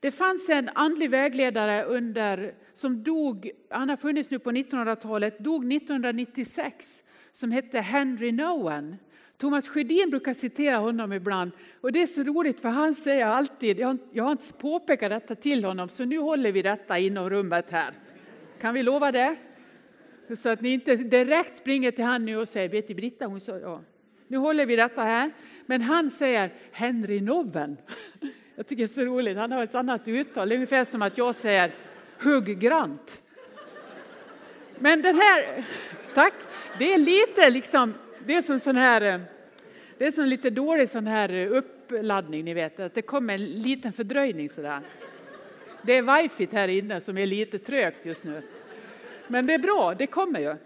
Det 0.00 0.10
fanns 0.10 0.48
en 0.48 0.70
andlig 0.74 1.10
vägledare 1.10 1.84
under, 1.84 2.54
som 2.72 3.02
dog, 3.02 3.50
han 3.70 3.88
har 3.88 3.96
funnits 3.96 4.30
nu 4.30 4.38
på 4.38 4.50
1900-talet, 4.50 5.38
dog 5.38 5.72
1996, 5.72 7.02
som 7.32 7.50
hette 7.50 7.80
Henry 7.80 8.32
Nowen. 8.32 8.96
Thomas 9.38 9.68
Sjödin 9.68 10.10
brukar 10.10 10.34
citera 10.34 10.76
honom 10.76 11.12
ibland 11.12 11.50
och 11.80 11.92
det 11.92 12.02
är 12.02 12.06
så 12.06 12.22
roligt 12.22 12.60
för 12.60 12.68
han 12.68 12.94
säger 12.94 13.26
alltid, 13.26 13.78
jag, 13.78 13.98
jag 14.12 14.24
har 14.24 14.32
inte 14.32 14.52
påpekat 14.52 15.10
detta 15.10 15.34
till 15.34 15.64
honom 15.64 15.88
så 15.88 16.04
nu 16.04 16.18
håller 16.18 16.52
vi 16.52 16.62
detta 16.62 16.98
inom 16.98 17.30
rummet 17.30 17.70
här. 17.70 17.92
Kan 18.60 18.74
vi 18.74 18.82
lova 18.82 19.12
det? 19.12 19.36
Så 20.36 20.48
att 20.48 20.60
ni 20.60 20.68
inte 20.68 20.96
direkt 20.96 21.56
springer 21.56 21.90
till 21.90 22.04
han 22.04 22.24
nu 22.24 22.36
och 22.36 22.48
säger, 22.48 22.68
vet 22.68 22.88
du 22.88 22.94
Britta, 22.94 23.26
hon 23.26 23.40
sa, 23.40 23.58
ja. 23.58 23.80
Nu 24.28 24.36
håller 24.36 24.66
vi 24.66 24.76
detta 24.76 25.02
här. 25.02 25.30
Men 25.66 25.82
han 25.82 26.10
säger 26.10 26.52
Henry 26.72 27.20
Noven. 27.20 27.76
Jag 28.56 28.66
tycker 28.66 28.82
det 28.82 28.86
är 28.86 28.94
så 28.94 29.04
roligt, 29.04 29.38
han 29.38 29.52
har 29.52 29.64
ett 29.64 29.74
annat 29.74 30.08
uttal, 30.08 30.48
Det 30.48 30.54
är 30.54 30.56
ungefär 30.56 30.84
som 30.84 31.02
att 31.02 31.18
jag 31.18 31.34
säger 31.34 31.72
Hugg 32.22 32.58
Grant. 32.58 33.22
Men 34.78 35.02
den 35.02 35.16
här, 35.16 35.64
tack, 36.14 36.34
det 36.78 36.92
är 36.92 36.98
lite 36.98 37.50
liksom, 37.50 37.94
det 38.26 38.34
är 38.34 38.42
som 38.42 38.60
sån 38.60 38.76
här, 38.76 39.00
eh, 39.00 39.20
det 39.98 40.06
är 40.06 40.10
som 40.10 40.24
lite 40.24 40.50
dålig 40.50 40.88
sån 40.88 41.06
här 41.06 41.32
eh, 41.32 41.52
uppladdning, 41.52 42.44
ni 42.44 42.54
vet, 42.54 42.80
att 42.80 42.94
det 42.94 43.02
kommer 43.02 43.34
en 43.34 43.44
liten 43.44 43.92
fördröjning 43.92 44.48
sådär. 44.48 44.80
Det 45.82 45.96
är 45.96 46.22
wifi 46.22 46.48
här 46.52 46.68
inne 46.68 47.00
som 47.00 47.18
är 47.18 47.26
lite 47.26 47.58
trögt 47.58 48.06
just 48.06 48.24
nu. 48.24 48.42
Men 49.28 49.46
det 49.46 49.54
är 49.54 49.58
bra, 49.58 49.94
det 49.98 50.06
kommer 50.06 50.40
ju. 50.40 50.56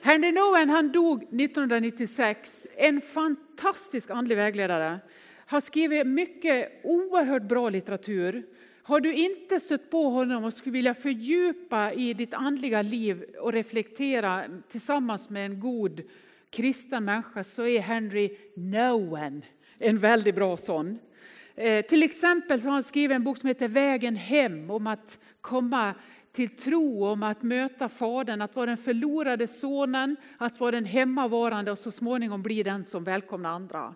Henry 0.00 0.32
Nowen 0.32 0.70
han 0.70 0.92
dog 0.92 1.22
1996, 1.22 2.66
en 2.76 3.00
fantastisk 3.00 4.10
andlig 4.10 4.36
vägledare 4.36 4.98
har 5.46 5.60
skrivit 5.60 6.06
mycket 6.06 6.72
oerhört 6.82 7.42
bra 7.42 7.68
litteratur. 7.68 8.42
Har 8.90 9.00
du 9.00 9.14
inte 9.14 9.60
stött 9.60 9.90
på 9.90 10.08
honom 10.08 10.44
och 10.44 10.52
skulle 10.52 10.72
vilja 10.72 10.94
fördjupa 10.94 11.92
i 11.92 12.14
ditt 12.14 12.34
andliga 12.34 12.82
liv 12.82 13.24
och 13.40 13.52
reflektera 13.52 14.44
tillsammans 14.68 15.30
med 15.30 15.46
en 15.46 15.60
god 15.60 16.02
kristen 16.50 17.04
människa 17.04 17.44
så 17.44 17.66
är 17.66 17.80
Henry 17.80 18.36
Nowen 18.56 19.44
en 19.78 19.98
väldigt 19.98 20.34
bra 20.34 20.56
sån. 20.56 20.98
Eh, 21.54 21.84
till 21.84 22.02
exempel 22.02 22.60
har 22.60 22.70
han 22.70 22.82
skrivit 22.82 23.14
en 23.14 23.24
bok 23.24 23.38
som 23.38 23.48
heter 23.48 23.68
Vägen 23.68 24.16
hem 24.16 24.70
om 24.70 24.86
att 24.86 25.18
komma 25.40 25.94
till 26.32 26.48
tro, 26.48 27.04
om 27.04 27.22
att 27.22 27.42
möta 27.42 27.88
Fadern, 27.88 28.42
att 28.42 28.56
vara 28.56 28.66
den 28.66 28.76
förlorade 28.76 29.46
sonen, 29.46 30.16
att 30.38 30.60
vara 30.60 30.70
den 30.70 30.84
hemmavarande 30.84 31.72
och 31.72 31.78
så 31.78 31.90
småningom 31.90 32.42
bli 32.42 32.62
den 32.62 32.84
som 32.84 33.04
välkomnar 33.04 33.50
andra. 33.50 33.94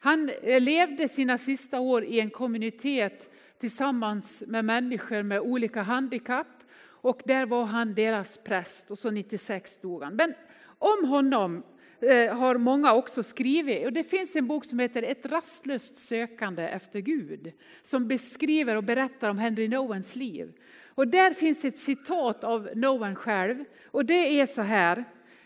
Han 0.00 0.30
eh, 0.42 0.60
levde 0.60 1.08
sina 1.08 1.38
sista 1.38 1.80
år 1.80 2.04
i 2.04 2.20
en 2.20 2.30
kommunitet 2.30 3.28
tillsammans 3.62 4.44
med 4.46 4.64
människor 4.64 5.22
med 5.22 5.40
olika 5.40 5.82
handikapp 5.82 6.46
och 6.84 7.20
där 7.24 7.46
var 7.46 7.64
han 7.64 7.94
deras 7.94 8.38
präst 8.38 8.90
och 8.90 8.98
så 8.98 9.10
96 9.10 9.80
dog 9.80 10.02
han. 10.02 10.16
Men 10.16 10.34
om 10.78 11.04
honom 11.04 11.62
eh, 12.00 12.36
har 12.36 12.56
många 12.58 12.92
också 12.92 13.22
skrivit. 13.22 13.86
Och 13.86 13.92
det 13.92 14.04
finns 14.04 14.36
en 14.36 14.46
bok 14.46 14.64
som 14.64 14.78
heter 14.78 15.02
Ett 15.02 15.26
rastlöst 15.26 15.98
sökande 15.98 16.62
efter 16.62 17.00
Gud 17.00 17.52
som 17.82 18.08
beskriver 18.08 18.76
och 18.76 18.84
berättar 18.84 19.28
om 19.28 19.38
Henry 19.38 19.68
Nowens 19.68 20.16
liv. 20.16 20.52
Och 20.86 21.08
där 21.08 21.32
finns 21.32 21.64
ett 21.64 21.78
citat 21.78 22.44
av 22.44 22.68
Nowen 22.74 23.14
själv 23.14 23.64
och 23.84 24.04
det 24.04 24.40
är 24.40 24.46
så 24.46 24.62
här. 24.62 25.04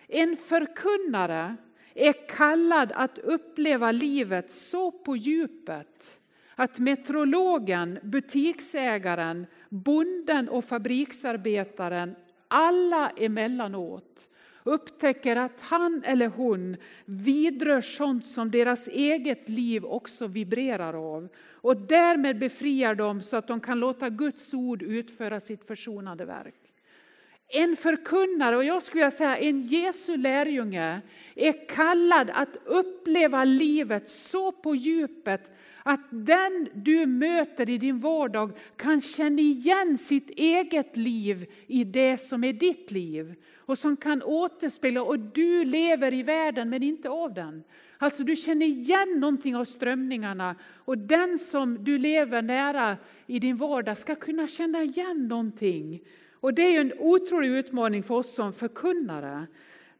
En 0.08 0.36
förkunnare 0.36 1.56
är 1.94 2.28
kallad 2.28 2.92
att 2.94 3.18
uppleva 3.18 3.92
livet 3.92 4.50
så 4.50 4.90
på 4.90 5.16
djupet 5.16 6.20
att 6.56 6.78
metrologen, 6.78 7.98
butiksägaren, 8.02 9.46
bonden 9.68 10.48
och 10.48 10.64
fabriksarbetaren 10.64 12.16
alla 12.48 13.10
emellanåt 13.10 14.28
upptäcker 14.64 15.36
att 15.36 15.60
han 15.60 16.02
eller 16.04 16.28
hon 16.28 16.76
vidrör 17.04 17.80
sånt 17.80 18.26
som 18.26 18.50
deras 18.50 18.88
eget 18.88 19.48
liv 19.48 19.84
också 19.84 20.26
vibrerar 20.26 21.14
av 21.16 21.28
och 21.50 21.76
därmed 21.76 22.38
befriar 22.38 22.94
dem 22.94 23.22
så 23.22 23.36
att 23.36 23.48
de 23.48 23.60
kan 23.60 23.80
låta 23.80 24.10
Guds 24.10 24.54
ord 24.54 24.82
utföra 24.82 25.40
sitt 25.40 25.66
försonande 25.66 26.24
verk. 26.24 26.65
En 27.48 27.76
förkunnare, 27.76 28.56
och 28.56 28.64
jag 28.64 28.82
skulle 28.82 29.00
vilja 29.00 29.10
säga 29.10 29.38
en 29.38 29.62
Jesu 29.62 30.16
lärjunge, 30.16 31.00
är 31.34 31.68
kallad 31.68 32.30
att 32.34 32.56
uppleva 32.64 33.44
livet 33.44 34.08
så 34.08 34.52
på 34.52 34.74
djupet 34.74 35.50
att 35.82 36.00
den 36.10 36.68
du 36.74 37.06
möter 37.06 37.70
i 37.70 37.78
din 37.78 37.98
vardag 37.98 38.58
kan 38.76 39.00
känna 39.00 39.40
igen 39.40 39.98
sitt 39.98 40.30
eget 40.30 40.96
liv 40.96 41.46
i 41.66 41.84
det 41.84 42.18
som 42.18 42.44
är 42.44 42.52
ditt 42.52 42.90
liv. 42.90 43.34
Och 43.56 43.78
som 43.78 43.96
kan 43.96 44.22
återspegla, 44.22 45.02
och 45.02 45.18
du 45.18 45.64
lever 45.64 46.14
i 46.14 46.22
världen 46.22 46.70
men 46.70 46.82
inte 46.82 47.08
av 47.08 47.34
den. 47.34 47.64
Alltså 47.98 48.24
du 48.24 48.36
känner 48.36 48.66
igen 48.66 49.20
någonting 49.20 49.56
av 49.56 49.64
strömningarna 49.64 50.56
och 50.84 50.98
den 50.98 51.38
som 51.38 51.84
du 51.84 51.98
lever 51.98 52.42
nära 52.42 52.96
i 53.26 53.38
din 53.38 53.56
vardag 53.56 53.98
ska 53.98 54.14
kunna 54.14 54.46
känna 54.46 54.82
igen 54.82 55.28
någonting 55.28 56.00
och 56.46 56.54
det 56.54 56.76
är 56.76 56.80
en 56.80 56.92
otrolig 56.98 57.48
utmaning 57.48 58.02
för 58.02 58.14
oss 58.14 58.34
som 58.34 58.52
förkunnare. 58.52 59.46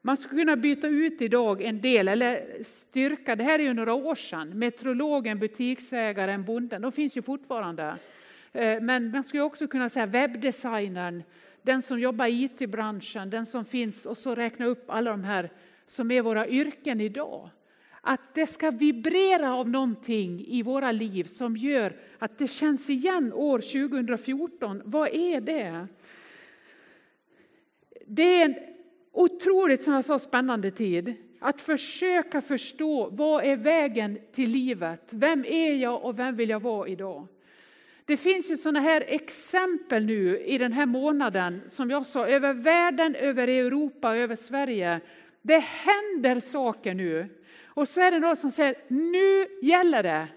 Man 0.03 0.17
skulle 0.17 0.41
kunna 0.41 0.57
byta 0.57 0.89
ut 0.89 1.23
idag 1.23 1.63
en 1.63 1.81
del, 1.81 2.09
eller 2.09 2.63
styrka, 2.63 3.37
det 3.37 3.45
här 3.45 3.59
är 3.59 3.63
ju 3.63 3.75
några 3.75 3.95
år 3.95 4.15
sedan, 4.15 4.59
meteorologen, 4.59 5.39
butiksägaren, 5.39 6.45
bonden, 6.45 6.83
de 6.83 6.93
finns 6.93 7.17
ju 7.17 7.23
fortfarande. 7.23 7.97
Eh, 8.53 8.81
men 8.81 9.11
man 9.11 9.25
skulle 9.25 9.43
också 9.43 9.69
kunna 9.69 9.89
säga 9.89 10.07
webbdesignern, 10.07 11.23
den 11.63 11.83
som 11.83 12.01
jobbar 12.01 12.27
i 12.27 12.45
IT-branschen, 12.45 13.31
den 13.31 13.47
som 13.47 13.65
finns 13.65 14.07
och 14.07 14.17
så 14.17 14.35
räkna 14.35 14.67
upp 14.67 14.91
alla 14.91 15.11
de 15.11 15.25
här 15.25 15.51
som 15.87 16.11
är 16.11 16.23
våra 16.23 16.49
yrken 16.49 17.01
idag. 17.01 17.51
Att 18.01 18.35
det 18.35 18.47
ska 18.47 18.71
vibrera 18.71 19.55
av 19.55 19.69
någonting 19.69 20.45
i 20.47 20.63
våra 20.63 20.93
liv 20.93 21.25
som 21.25 21.57
gör 21.57 21.97
att 22.19 22.39
det 22.39 22.49
känns 22.49 22.91
igen 22.91 23.33
år 23.33 23.59
2014. 23.59 24.83
Vad 24.85 25.09
är 25.09 25.41
det? 25.41 25.89
Det 28.07 28.41
är 28.41 28.45
en 28.45 28.55
otroligt 29.13 29.83
som 29.83 29.95
jag 29.95 30.05
sa, 30.05 30.19
spännande 30.19 30.71
tid 30.71 31.15
att 31.41 31.61
försöka 31.61 32.41
förstå 32.41 33.09
vad 33.13 33.45
är 33.45 33.57
vägen 33.57 34.19
till 34.33 34.51
livet? 34.51 35.03
Vem 35.11 35.45
är 35.45 35.75
jag 35.75 36.05
och 36.05 36.19
vem 36.19 36.37
vill 36.37 36.51
jag 36.51 36.61
vara 36.61 36.89
idag? 36.89 37.27
Det 38.05 38.17
finns 38.17 38.51
ju 38.51 38.57
sådana 38.57 38.81
här 38.81 39.05
exempel 39.07 40.07
nu 40.07 40.39
i 40.39 40.59
den 40.59 40.73
här 40.73 40.87
månaden, 40.87 41.63
som 41.69 41.91
jag 41.91 42.07
sa, 42.07 42.27
över 42.27 42.53
världen, 42.53 43.15
över 43.15 43.49
Europa, 43.49 44.17
över 44.17 44.37
Sverige. 44.37 45.01
Det 45.43 45.59
händer 45.59 46.41
saker 46.41 46.95
nu. 46.95 47.29
Och 47.65 47.89
så 47.89 48.01
är 48.01 48.11
det 48.11 48.19
någon 48.19 48.37
som 48.37 48.51
säger, 48.51 48.77
nu 48.89 49.47
gäller 49.63 50.03
det. 50.03 50.29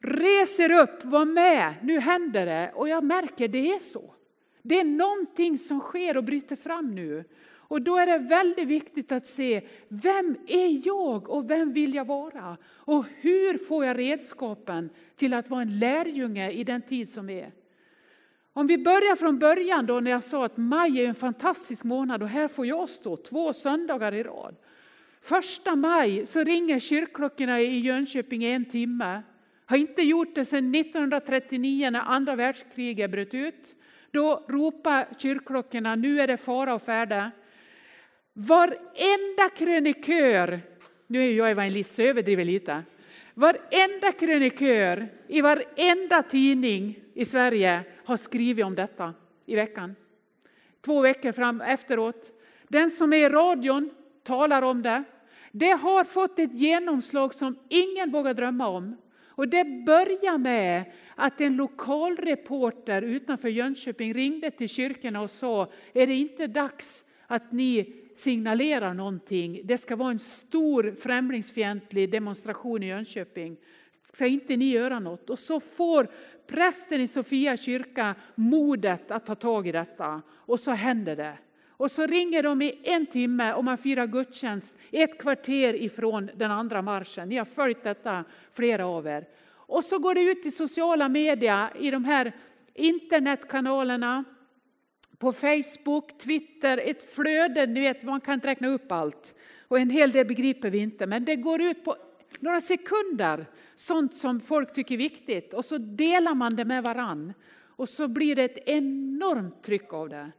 Reser 0.00 0.70
upp, 0.70 1.04
var 1.04 1.24
med, 1.24 1.74
nu 1.82 2.00
händer 2.00 2.46
det. 2.46 2.72
Och 2.74 2.88
jag 2.88 3.04
märker 3.04 3.48
det 3.48 3.70
är 3.70 3.78
så. 3.78 4.15
Det 4.68 4.80
är 4.80 4.84
någonting 4.84 5.58
som 5.58 5.80
sker 5.80 6.16
och 6.16 6.24
bryter 6.24 6.56
fram 6.56 6.94
nu. 6.94 7.24
Och 7.68 7.82
då 7.82 7.96
är 7.96 8.06
det 8.06 8.18
väldigt 8.18 8.68
viktigt 8.68 9.12
att 9.12 9.26
se, 9.26 9.62
vem 9.88 10.36
är 10.46 10.86
jag 10.86 11.30
och 11.30 11.50
vem 11.50 11.72
vill 11.72 11.94
jag 11.94 12.04
vara? 12.04 12.56
Och 12.64 13.04
hur 13.20 13.58
får 13.58 13.84
jag 13.84 13.98
redskapen 13.98 14.90
till 15.16 15.34
att 15.34 15.50
vara 15.50 15.62
en 15.62 15.78
lärjunge 15.78 16.50
i 16.50 16.64
den 16.64 16.82
tid 16.82 17.10
som 17.10 17.30
är? 17.30 17.52
Om 18.52 18.66
vi 18.66 18.78
börjar 18.78 19.16
från 19.16 19.38
början 19.38 19.86
då 19.86 20.00
när 20.00 20.10
jag 20.10 20.24
sa 20.24 20.44
att 20.44 20.56
maj 20.56 21.00
är 21.00 21.08
en 21.08 21.14
fantastisk 21.14 21.84
månad 21.84 22.22
och 22.22 22.28
här 22.28 22.48
får 22.48 22.66
jag 22.66 22.88
stå 22.88 23.16
två 23.16 23.52
söndagar 23.52 24.14
i 24.14 24.22
rad. 24.22 24.56
Första 25.20 25.76
maj 25.76 26.26
så 26.26 26.44
ringer 26.44 26.78
kyrkklockorna 26.78 27.60
i 27.60 27.78
Jönköping 27.78 28.44
en 28.44 28.64
timme. 28.64 29.22
Har 29.66 29.76
inte 29.76 30.02
gjort 30.02 30.34
det 30.34 30.44
sedan 30.44 30.74
1939 30.74 31.90
när 31.90 32.00
andra 32.00 32.36
världskriget 32.36 33.10
bröt 33.10 33.34
ut. 33.34 33.74
Då 34.16 34.44
ropar 34.48 35.06
kyrkklockorna, 35.18 35.94
nu 35.94 36.20
är 36.20 36.26
det 36.26 36.36
fara 36.36 36.74
och 36.74 36.82
färde. 36.82 37.30
Varenda 38.32 39.48
krönikör, 39.56 40.60
nu 41.06 41.20
är 41.20 41.32
jag 41.32 41.50
evangelist 41.50 41.94
så 41.94 42.02
överdriver 42.02 42.44
lite. 42.44 42.82
Varenda 43.34 44.12
krönikör 44.12 45.08
i 45.28 45.40
varenda 45.40 46.22
tidning 46.22 46.98
i 47.14 47.24
Sverige 47.24 47.82
har 48.04 48.16
skrivit 48.16 48.64
om 48.64 48.74
detta 48.74 49.14
i 49.46 49.56
veckan. 49.56 49.96
Två 50.84 51.00
veckor 51.00 51.32
fram 51.32 51.60
efteråt. 51.60 52.30
Den 52.68 52.90
som 52.90 53.12
är 53.12 53.16
i 53.16 53.28
radion 53.28 53.90
talar 54.22 54.62
om 54.62 54.82
det. 54.82 55.04
Det 55.52 55.70
har 55.70 56.04
fått 56.04 56.38
ett 56.38 56.54
genomslag 56.54 57.34
som 57.34 57.58
ingen 57.68 58.10
vågar 58.10 58.34
drömma 58.34 58.68
om. 58.68 58.96
Och 59.36 59.48
det 59.48 59.64
började 59.86 60.38
med 60.38 60.84
att 61.14 61.40
en 61.40 61.56
lokalreporter 61.56 63.02
utanför 63.02 63.48
Jönköping 63.48 64.14
ringde 64.14 64.50
till 64.50 64.68
kyrkorna 64.68 65.20
och 65.20 65.30
sa, 65.30 65.72
är 65.92 66.06
det 66.06 66.14
inte 66.14 66.46
dags 66.46 67.04
att 67.26 67.52
ni 67.52 67.94
signalerar 68.14 68.94
någonting? 68.94 69.60
Det 69.64 69.78
ska 69.78 69.96
vara 69.96 70.10
en 70.10 70.18
stor 70.18 70.94
främlingsfientlig 71.00 72.10
demonstration 72.10 72.82
i 72.82 72.86
Jönköping. 72.86 73.56
Ska 74.12 74.26
inte 74.26 74.56
ni 74.56 74.70
göra 74.70 74.98
något? 74.98 75.30
Och 75.30 75.38
så 75.38 75.60
får 75.60 76.08
prästen 76.46 77.00
i 77.00 77.08
Sofia 77.08 77.56
kyrka 77.56 78.14
modet 78.34 79.10
att 79.10 79.26
ta 79.26 79.34
tag 79.34 79.68
i 79.68 79.72
detta. 79.72 80.22
Och 80.32 80.60
så 80.60 80.70
händer 80.70 81.16
det. 81.16 81.38
Och 81.76 81.90
så 81.90 82.06
ringer 82.06 82.42
de 82.42 82.62
i 82.62 82.78
en 82.82 83.06
timme 83.06 83.52
och 83.52 83.64
man 83.64 83.78
firar 83.78 84.06
gudstjänst 84.06 84.78
ett 84.90 85.18
kvarter 85.18 85.74
ifrån 85.74 86.30
den 86.34 86.50
andra 86.50 86.82
marschen. 86.82 87.28
Ni 87.28 87.36
har 87.36 87.44
följt 87.44 87.82
detta, 87.82 88.24
flera 88.52 88.86
av 88.86 89.06
er. 89.06 89.28
Och 89.48 89.84
så 89.84 89.98
går 89.98 90.14
det 90.14 90.20
ut 90.20 90.46
i 90.46 90.50
sociala 90.50 91.08
medier, 91.08 91.68
i 91.80 91.90
de 91.90 92.04
här 92.04 92.32
internetkanalerna, 92.74 94.24
på 95.18 95.32
Facebook, 95.32 96.18
Twitter, 96.18 96.78
ett 96.78 97.14
flöde, 97.14 97.66
ni 97.66 97.80
vet 97.80 98.02
man 98.02 98.20
kan 98.20 98.34
inte 98.34 98.46
räkna 98.46 98.68
upp 98.68 98.92
allt. 98.92 99.34
Och 99.68 99.78
en 99.78 99.90
hel 99.90 100.12
del 100.12 100.26
begriper 100.26 100.70
vi 100.70 100.78
inte, 100.78 101.06
men 101.06 101.24
det 101.24 101.36
går 101.36 101.62
ut 101.62 101.84
på 101.84 101.96
några 102.40 102.60
sekunder, 102.60 103.46
sånt 103.74 104.14
som 104.14 104.40
folk 104.40 104.72
tycker 104.72 104.94
är 104.94 104.98
viktigt. 104.98 105.54
Och 105.54 105.64
så 105.64 105.78
delar 105.78 106.34
man 106.34 106.56
det 106.56 106.64
med 106.64 106.84
varann. 106.84 107.32
Och 107.76 107.88
så 107.88 108.08
blir 108.08 108.36
det 108.36 108.44
ett 108.44 108.68
enormt 108.68 109.62
tryck 109.62 109.92
av 109.92 110.08
det. 110.08 110.32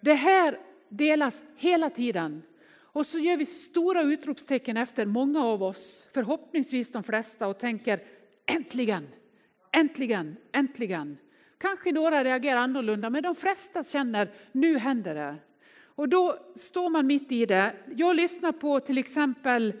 Det 0.00 0.14
här 0.14 0.58
delas 0.92 1.44
hela 1.56 1.90
tiden. 1.90 2.42
Och 2.72 3.06
så 3.06 3.18
gör 3.18 3.36
vi 3.36 3.46
stora 3.46 4.02
utropstecken 4.02 4.76
efter, 4.76 5.06
många 5.06 5.44
av 5.44 5.62
oss, 5.62 6.08
förhoppningsvis 6.14 6.92
de 6.92 7.02
flesta, 7.02 7.46
och 7.46 7.58
tänker 7.58 8.00
äntligen, 8.46 9.08
äntligen, 9.72 10.36
äntligen. 10.52 11.18
Kanske 11.58 11.92
några 11.92 12.24
reagerar 12.24 12.60
annorlunda, 12.60 13.10
men 13.10 13.22
de 13.22 13.34
flesta 13.34 13.84
känner 13.84 14.28
nu 14.52 14.78
händer 14.78 15.14
det. 15.14 15.36
Och 15.94 16.08
då 16.08 16.38
står 16.54 16.90
man 16.90 17.06
mitt 17.06 17.32
i 17.32 17.46
det. 17.46 17.74
Jag 17.96 18.16
lyssnar 18.16 18.52
på 18.52 18.80
till 18.80 18.98
exempel 18.98 19.72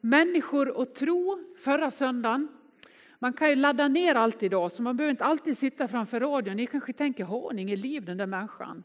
Människor 0.00 0.68
och 0.68 0.94
tro 0.94 1.38
förra 1.58 1.90
söndagen. 1.90 2.48
Man 3.18 3.32
kan 3.32 3.48
ju 3.48 3.56
ladda 3.56 3.88
ner 3.88 4.14
allt 4.14 4.42
idag, 4.42 4.72
så 4.72 4.82
man 4.82 4.96
behöver 4.96 5.10
inte 5.10 5.24
alltid 5.24 5.58
sitta 5.58 5.88
framför 5.88 6.20
radion. 6.20 6.56
Ni 6.56 6.66
kanske 6.66 6.92
tänker, 6.92 7.24
har 7.24 7.40
hon 7.40 7.58
inget 7.58 7.78
liv 7.78 8.04
den 8.04 8.16
där 8.16 8.26
människan? 8.26 8.82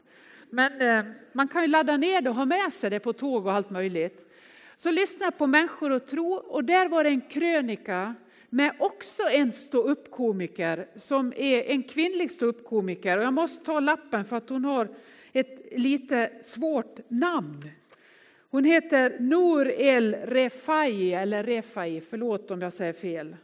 Men 0.54 0.80
eh, 0.80 1.04
man 1.32 1.48
kan 1.48 1.62
ju 1.62 1.68
ladda 1.68 1.96
ner 1.96 2.20
det 2.20 2.30
och 2.30 2.36
ha 2.36 2.44
med 2.44 2.72
sig 2.72 2.90
det 2.90 3.00
på 3.00 3.12
tåg 3.12 3.46
och 3.46 3.52
allt 3.52 3.70
möjligt. 3.70 4.30
Så 4.76 4.90
lyssna 4.90 5.30
på 5.30 5.46
Människor 5.46 5.90
och 5.90 6.06
tro 6.06 6.32
och 6.32 6.64
där 6.64 6.88
var 6.88 7.04
det 7.04 7.10
en 7.10 7.20
krönika 7.20 8.14
med 8.48 8.72
också 8.78 9.22
en 9.22 9.52
ståuppkomiker 9.52 10.86
som 10.96 11.32
är 11.36 11.62
en 11.62 11.82
kvinnlig 11.82 12.30
ståuppkomiker. 12.30 13.18
Och 13.18 13.24
jag 13.24 13.32
måste 13.32 13.64
ta 13.64 13.80
lappen 13.80 14.24
för 14.24 14.36
att 14.36 14.48
hon 14.48 14.64
har 14.64 14.88
ett 15.32 15.66
lite 15.76 16.30
svårt 16.42 16.98
namn. 17.08 17.70
Hon 18.50 18.64
heter 18.64 19.16
Nour 19.20 19.70
El 19.70 20.14
Refai, 20.14 21.12
eller 21.12 21.44
Refai, 21.44 22.00
förlåt 22.00 22.50
om 22.50 22.62
jag 22.62 22.72
säger 22.72 22.92
fel. 22.92 23.36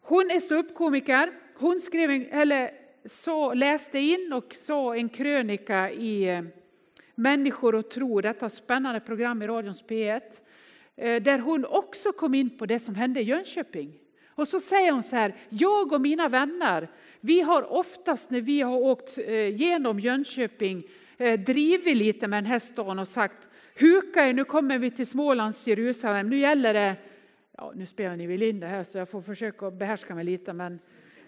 Hon 0.00 0.30
är 0.30 0.40
ståuppkomiker. 0.40 1.32
Hon 1.54 1.80
skrev 1.80 2.10
en, 2.10 2.26
eller 2.26 2.70
så, 3.04 3.54
läste 3.54 3.98
in 3.98 4.32
och 4.32 4.54
sa 4.54 4.96
en 4.96 5.08
krönika 5.08 5.90
i 5.90 6.28
eh, 6.28 6.42
Människor 7.14 7.74
och 7.74 7.90
tro, 7.90 8.20
detta 8.20 8.48
spännande 8.48 9.00
program 9.00 9.42
i 9.42 9.46
radions 9.46 9.84
P1, 9.84 10.20
eh, 10.96 11.22
där 11.22 11.38
hon 11.38 11.64
också 11.64 12.12
kom 12.12 12.34
in 12.34 12.58
på 12.58 12.66
det 12.66 12.78
som 12.78 12.94
hände 12.94 13.20
i 13.20 13.22
Jönköping. 13.22 13.98
Och 14.28 14.48
så 14.48 14.60
säger 14.60 14.92
hon 14.92 15.02
så 15.02 15.16
här, 15.16 15.34
jag 15.48 15.92
och 15.92 16.00
mina 16.00 16.28
vänner, 16.28 16.88
vi 17.20 17.40
har 17.40 17.72
oftast 17.72 18.30
när 18.30 18.40
vi 18.40 18.60
har 18.60 18.76
åkt 18.76 19.18
eh, 19.18 19.54
genom 19.54 20.00
Jönköping 20.00 20.82
drivit 21.46 21.96
lite 21.96 22.28
med 22.28 22.36
den 22.36 22.50
här 22.50 22.58
stan 22.58 22.98
och 22.98 23.08
sagt, 23.08 23.48
huka 23.74 24.26
er, 24.26 24.32
nu 24.32 24.44
kommer 24.44 24.78
vi 24.78 24.90
till 24.90 25.06
Smålands 25.06 25.66
Jerusalem, 25.66 26.28
nu 26.28 26.38
gäller 26.38 26.74
det, 26.74 26.96
ja 27.56 27.72
nu 27.74 27.86
spelar 27.86 28.16
ni 28.16 28.26
väl 28.26 28.42
in 28.42 28.60
det 28.60 28.66
här 28.66 28.84
så 28.84 28.98
jag 28.98 29.08
får 29.08 29.22
försöka 29.22 29.70
behärska 29.70 30.14
mig 30.14 30.24
lite, 30.24 30.52
men 30.52 30.78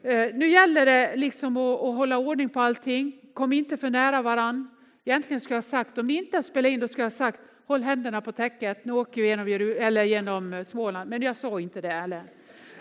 Eh, 0.04 0.34
nu 0.34 0.48
gäller 0.48 0.86
det 0.86 1.16
liksom 1.16 1.56
att, 1.56 1.80
att, 1.80 1.94
hålla 1.94 2.18
ordning 2.18 2.48
på 2.48 2.60
allting. 2.60 3.20
Kom 3.34 3.52
inte 3.52 3.76
för 3.76 3.90
nära 3.90 4.22
varann. 4.22 4.70
Egentligen 5.04 5.40
skulle 5.40 5.54
jag 5.54 5.62
ha 5.62 5.68
sagt, 5.68 5.98
om 5.98 6.06
ni 6.06 6.14
inte 6.14 6.36
har 6.36 6.42
spelat 6.42 6.70
in, 6.70 6.80
då 6.80 6.88
skulle 6.88 7.02
jag 7.02 7.10
ha 7.10 7.16
sagt 7.16 7.40
håll 7.66 7.82
händerna 7.82 8.20
på 8.20 8.32
täcket, 8.32 8.84
nu 8.84 8.92
åker 8.92 9.22
vi 9.22 9.28
genom, 9.28 9.48
eller 9.78 10.04
genom 10.04 10.52
eh, 10.52 10.64
Småland. 10.64 11.10
Men 11.10 11.22
jag 11.22 11.36
sa 11.36 11.60
inte 11.60 11.80
det. 11.80 11.92
Eller? 11.92 12.22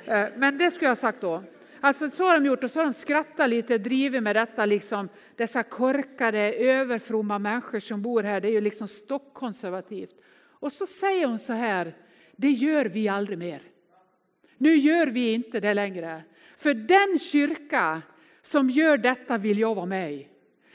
Eh, 0.06 0.26
men 0.36 0.58
det 0.58 0.72
skulle 0.72 0.86
jag 0.86 0.92
ha 0.92 0.96
sagt 0.96 1.22
då. 1.22 1.44
Alltså 1.82 2.10
så 2.10 2.24
har 2.24 2.40
de 2.40 2.46
gjort 2.46 2.64
och 2.64 2.72
så 2.72 2.80
har 2.80 2.86
de 2.86 2.94
skrattat 2.94 3.50
lite, 3.50 3.78
drivit 3.78 4.24
med 4.24 4.36
detta, 4.36 4.66
liksom, 4.66 5.10
dessa 5.36 5.64
korkade, 5.64 6.54
överfromma 6.54 7.40
människor 7.40 7.80
som 7.80 8.02
bor 8.02 8.24
här. 8.24 8.42
Det 8.42 8.48
är 8.48 8.52
ju 8.52 8.62
liksom 8.62 8.88
stockkonservativt. 8.88 10.16
Och 10.44 10.72
så 10.72 10.86
säger 10.86 11.28
hon 11.28 11.40
så 11.40 11.54
här, 11.54 11.96
det 12.36 12.50
gör 12.50 12.86
vi 12.86 13.08
aldrig 13.08 13.38
mer. 13.38 13.62
Nu 14.58 14.76
gör 14.76 15.08
vi 15.08 15.34
inte 15.34 15.60
det 15.60 15.74
längre. 15.74 16.24
För 16.64 16.74
den 16.74 17.20
kyrka 17.20 18.02
som 18.42 18.70
gör 18.70 18.98
detta 18.98 19.38
vill 19.38 19.60
jag 19.60 19.76
vara 19.76 19.86
med 19.86 20.14
i. 20.14 20.28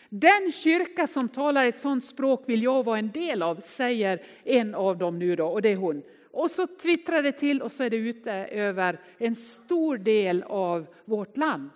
Den 0.08 0.52
kyrka 0.52 1.06
som 1.06 1.28
talar 1.28 1.64
ett 1.64 1.78
sådant 1.78 2.04
språk 2.04 2.44
vill 2.46 2.62
jag 2.62 2.84
vara 2.84 2.98
en 2.98 3.10
del 3.10 3.42
av, 3.42 3.56
säger 3.56 4.22
en 4.44 4.74
av 4.74 4.98
dem 4.98 5.18
nu 5.18 5.36
då, 5.36 5.46
och 5.46 5.62
det 5.62 5.68
är 5.68 5.76
hon. 5.76 6.02
Och 6.30 6.50
så 6.50 6.66
twittrar 6.66 7.22
det 7.22 7.32
till 7.32 7.62
och 7.62 7.72
så 7.72 7.84
är 7.84 7.90
det 7.90 7.96
ute 7.96 8.32
över 8.32 9.00
en 9.18 9.34
stor 9.34 9.98
del 9.98 10.42
av 10.42 10.86
vårt 11.04 11.36
land. 11.36 11.70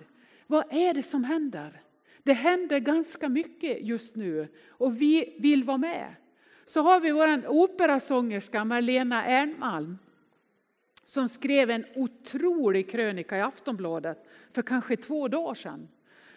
Vad 0.46 0.64
är 0.70 0.94
det 0.94 1.02
som 1.02 1.24
händer? 1.24 1.80
Det 2.22 2.32
händer 2.32 2.78
ganska 2.78 3.28
mycket 3.28 3.86
just 3.86 4.16
nu 4.16 4.48
och 4.68 5.00
vi 5.00 5.36
vill 5.38 5.64
vara 5.64 5.78
med. 5.78 6.14
Så 6.66 6.82
har 6.82 7.00
vi 7.00 7.10
vår 7.10 7.48
operasångerska 7.48 8.64
Marlena 8.64 9.24
Ernmalm 9.24 9.98
som 11.12 11.28
skrev 11.28 11.70
en 11.70 11.84
otrolig 11.94 12.90
krönika 12.90 13.36
i 13.36 13.40
Aftonbladet 13.40 14.26
för 14.52 14.62
kanske 14.62 14.96
två 14.96 15.28
dagar 15.28 15.54
sedan. 15.54 15.88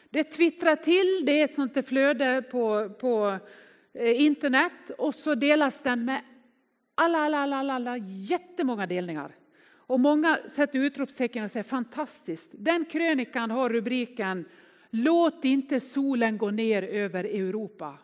Det 0.10 0.24
twittrar 0.24 0.76
till, 0.76 1.26
det 1.26 1.40
är 1.40 1.46
ett 1.46 1.54
sånt 1.54 1.88
flöde 1.88 2.42
på, 2.42 2.90
på 2.90 3.38
eh, 3.94 4.22
internet 4.22 4.90
och 4.98 5.16
så 5.16 5.36
delas 5.36 5.82
den 5.82 6.06
med 6.06 6.22
alla, 6.96 7.18
alla, 7.18 7.38
alla, 7.38 7.58
alla, 7.58 7.74
alla 7.74 7.98
jättemånga 8.08 8.88
delningar. 8.88 9.36
Och 9.68 10.00
många 10.00 10.40
sätter 10.48 10.80
utropstecken 10.80 11.44
och 11.44 11.52
säger 11.52 11.64
fantastiskt. 11.64 12.50
Den 12.54 12.86
krönikan 12.86 13.52
har 13.52 13.70
rubriken 13.70 14.46
Låt 14.90 15.46
inte 15.46 15.80
solen 15.80 16.38
gå 16.38 16.52
ner 16.52 16.84
över 16.84 17.24
Europa. 17.24 17.98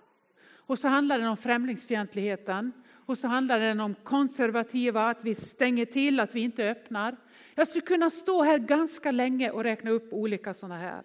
Och 0.54 0.80
så 0.80 0.88
handlar 0.88 1.20
den 1.20 1.28
om 1.28 1.38
främlingsfientligheten. 1.38 2.72
Och 3.06 3.18
så 3.18 3.28
handlar 3.28 3.60
den 3.60 3.80
om 3.80 3.96
konservativa, 4.04 5.10
att 5.10 5.24
vi 5.24 5.36
stänger 5.36 5.86
till, 5.86 6.20
att 6.20 6.36
vi 6.36 6.42
inte 6.42 6.70
öppnar. 6.70 7.18
Jag 7.56 7.68
skulle 7.68 7.82
kunna 7.82 8.10
stå 8.10 8.44
här 8.44 8.58
ganska 8.58 9.12
länge 9.12 9.52
och 9.52 9.64
räkna 9.64 9.92
upp 9.92 10.14
olika 10.14 10.54
sådana 10.54 10.78
här. 10.78 11.04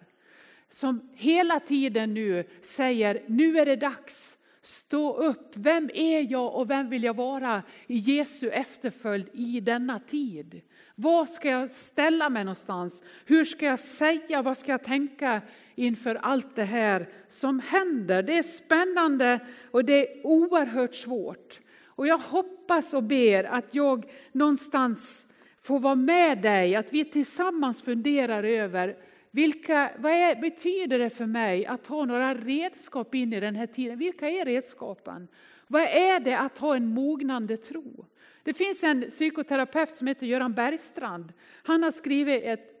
Som 0.69 1.09
hela 1.15 1.59
tiden 1.59 2.13
nu 2.13 2.43
säger, 2.61 3.23
nu 3.27 3.59
är 3.59 3.65
det 3.65 3.75
dags. 3.75 4.39
Stå 4.61 5.17
upp, 5.17 5.51
vem 5.53 5.89
är 5.93 6.31
jag 6.31 6.55
och 6.55 6.69
vem 6.69 6.89
vill 6.89 7.03
jag 7.03 7.15
vara 7.15 7.63
i 7.87 7.97
Jesu 7.97 8.49
efterföljd 8.49 9.29
i 9.33 9.59
denna 9.59 9.99
tid? 9.99 10.61
Var 10.95 11.25
ska 11.25 11.49
jag 11.49 11.71
ställa 11.71 12.29
mig 12.29 12.43
någonstans? 12.43 13.03
Hur 13.25 13.45
ska 13.45 13.65
jag 13.65 13.79
säga? 13.79 14.41
Vad 14.41 14.57
ska 14.57 14.71
jag 14.71 14.83
tänka 14.83 15.41
inför 15.75 16.15
allt 16.15 16.55
det 16.55 16.63
här 16.63 17.09
som 17.27 17.59
händer? 17.59 18.23
Det 18.23 18.37
är 18.37 18.43
spännande 18.43 19.39
och 19.71 19.85
det 19.85 19.93
är 19.93 20.27
oerhört 20.27 20.95
svårt. 20.95 21.59
Och 21.97 22.07
jag 22.07 22.17
hoppas 22.17 22.93
och 22.93 23.03
ber 23.03 23.43
att 23.43 23.75
jag 23.75 24.05
någonstans 24.31 25.27
får 25.61 25.79
vara 25.79 25.95
med 25.95 26.41
dig, 26.41 26.75
att 26.75 26.93
vi 26.93 27.05
tillsammans 27.05 27.81
funderar 27.81 28.43
över 28.43 28.95
vilka, 29.31 29.91
vad 29.97 30.11
är, 30.11 30.41
betyder 30.41 30.99
det 30.99 31.09
för 31.09 31.25
mig 31.25 31.65
att 31.65 31.87
ha 31.87 32.05
några 32.05 32.35
redskap 32.35 33.15
in 33.15 33.33
i 33.33 33.39
den 33.39 33.55
här 33.55 33.67
tiden? 33.67 33.97
Vilka 33.97 34.29
är 34.29 34.45
redskapen? 34.45 35.27
Vad 35.67 35.81
är 35.81 36.19
det 36.19 36.39
att 36.39 36.57
ha 36.57 36.75
en 36.75 36.87
mognande 36.87 37.57
tro? 37.57 38.05
Det 38.43 38.53
finns 38.53 38.83
en 38.83 39.09
psykoterapeut 39.09 39.95
som 39.95 40.07
heter 40.07 40.27
Göran 40.27 40.53
Bergstrand. 40.53 41.33
Han 41.63 41.83
har 41.83 41.91
skrivit 41.91 42.43
ett 42.43 42.77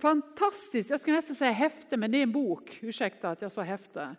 fantastiskt, 0.00 0.90
jag 0.90 1.00
skulle 1.00 1.16
nästan 1.16 1.36
säga 1.36 1.52
häfte, 1.52 1.96
men 1.96 2.10
det 2.10 2.18
är 2.18 2.22
en 2.22 2.32
bok. 2.32 2.78
Ursäkta 2.82 3.30
att 3.30 3.42
jag 3.42 3.52
sa 3.52 3.62
häfte. 3.62 4.16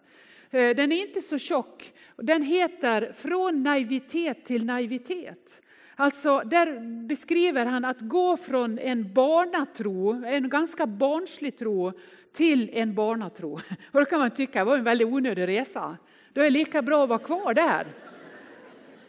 Eh, 0.51 0.75
den 0.75 0.91
är 0.91 1.01
inte 1.01 1.21
så 1.21 1.37
tjock. 1.37 1.93
Den 2.15 2.41
heter 2.43 3.13
Från 3.17 3.63
naivitet 3.63 4.45
till 4.45 4.65
naivitet. 4.65 5.61
Alltså, 5.95 6.41
där 6.45 6.79
beskriver 7.07 7.65
han 7.65 7.85
att 7.85 7.99
gå 7.99 8.37
från 8.37 8.79
en 8.79 9.13
barnatro, 9.13 10.25
en 10.25 10.49
ganska 10.49 10.85
barnslig 10.85 11.57
tro, 11.57 11.91
till 12.33 12.69
en 12.73 12.95
barnatro. 12.95 13.59
Och 13.91 13.99
då 13.99 14.05
kan 14.05 14.19
man 14.19 14.31
tycka 14.31 14.59
det 14.59 14.65
var 14.65 14.77
en 14.77 14.83
väldigt 14.83 15.07
onödig 15.07 15.47
resa. 15.47 15.97
Då 16.33 16.41
är 16.41 16.45
det 16.45 16.49
lika 16.49 16.81
bra 16.81 17.03
att 17.03 17.09
vara 17.09 17.19
kvar 17.19 17.53
där. 17.53 17.87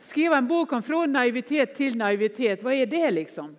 Skriva 0.01 0.37
en 0.39 0.49
bok 0.49 0.73
om 0.73 0.83
från 0.83 1.13
naivitet 1.13 1.75
till 1.75 1.97
naivitet, 1.97 2.63
vad 2.63 2.73
är 2.73 2.87
det 2.87 3.11
liksom? 3.11 3.57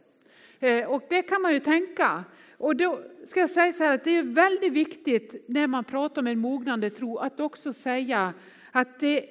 Eh, 0.60 0.86
och 0.86 1.04
det 1.10 1.22
kan 1.22 1.42
man 1.42 1.54
ju 1.54 1.60
tänka. 1.60 2.24
Och 2.58 2.76
då 2.76 3.00
ska 3.26 3.40
jag 3.40 3.50
säga 3.50 3.74
så 3.74 3.84
här 3.84 3.94
att 3.94 4.04
det 4.04 4.18
är 4.18 4.24
väldigt 4.24 4.74
viktigt 4.74 5.46
när 5.48 5.68
man 5.68 5.84
pratar 5.84 6.22
om 6.22 6.28
en 6.28 6.40
mognande 6.40 6.90
tro 6.90 7.18
att 7.18 7.40
också 7.40 7.74
säga 7.74 8.34
att 8.72 9.00
det 9.00 9.30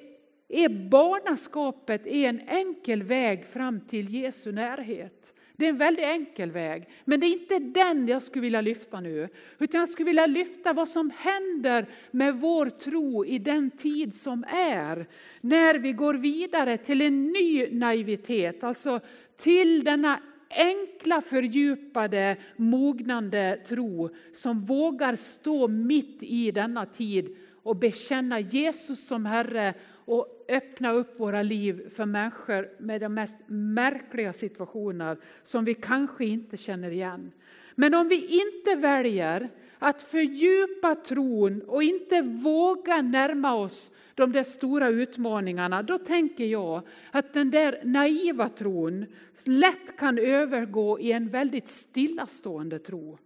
är 0.49 0.89
barnaskapet 0.89 2.07
är 2.07 2.29
en 2.29 2.41
enkel 2.47 3.03
väg 3.03 3.45
fram 3.45 3.79
till 3.79 4.13
Jesu 4.13 4.51
närhet. 4.51 5.33
Det 5.55 5.65
är 5.65 5.69
en 5.69 5.77
väldigt 5.77 6.05
enkel 6.05 6.51
väg, 6.51 6.89
men 7.05 7.19
det 7.19 7.27
är 7.27 7.31
inte 7.31 7.59
den 7.59 8.07
jag 8.07 8.23
skulle 8.23 8.41
vilja 8.41 8.61
lyfta 8.61 8.99
nu. 8.99 9.29
Utan 9.59 9.79
jag 9.79 9.89
skulle 9.89 10.05
vilja 10.05 10.25
lyfta 10.25 10.73
vad 10.73 10.89
som 10.89 11.11
händer 11.17 11.85
med 12.11 12.35
vår 12.35 12.65
tro 12.65 13.25
i 13.25 13.39
den 13.39 13.71
tid 13.71 14.13
som 14.13 14.45
är. 14.47 15.05
När 15.41 15.75
vi 15.75 15.93
går 15.93 16.13
vidare 16.13 16.77
till 16.77 17.01
en 17.01 17.27
ny 17.27 17.67
naivitet, 17.71 18.63
alltså 18.63 18.99
till 19.37 19.83
denna 19.83 20.19
enkla, 20.49 21.21
fördjupade, 21.21 22.37
mognande 22.55 23.61
tro 23.67 24.09
som 24.33 24.65
vågar 24.65 25.15
stå 25.15 25.67
mitt 25.67 26.23
i 26.23 26.51
denna 26.51 26.85
tid 26.85 27.35
och 27.63 27.75
bekänna 27.75 28.39
Jesus 28.39 29.07
som 29.07 29.25
Herre 29.25 29.73
och 30.05 30.45
öppna 30.49 30.91
upp 30.91 31.19
våra 31.19 31.41
liv 31.41 31.89
för 31.89 32.05
människor 32.05 32.69
med 32.79 33.01
de 33.01 33.13
mest 33.13 33.35
märkliga 33.47 34.33
situationer 34.33 35.17
som 35.43 35.65
vi 35.65 35.73
kanske 35.73 36.25
inte 36.25 36.57
känner 36.57 36.91
igen. 36.91 37.31
Men 37.75 37.93
om 37.93 38.07
vi 38.07 38.41
inte 38.41 38.75
väljer 38.75 39.49
att 39.83 40.03
fördjupa 40.03 40.95
tron 40.95 41.61
och 41.61 41.83
inte 41.83 42.21
våga 42.21 43.01
närma 43.01 43.53
oss 43.55 43.91
de 44.15 44.31
där 44.31 44.43
stora 44.43 44.87
utmaningarna, 44.87 45.83
då 45.83 45.97
tänker 45.97 46.45
jag 46.45 46.81
att 47.11 47.33
den 47.33 47.51
där 47.51 47.81
naiva 47.83 48.49
tron 48.49 49.05
lätt 49.43 49.97
kan 49.97 50.17
övergå 50.17 50.99
i 50.99 51.11
en 51.11 51.29
väldigt 51.29 51.69
stillastående 51.69 52.79
tro. 52.79 53.17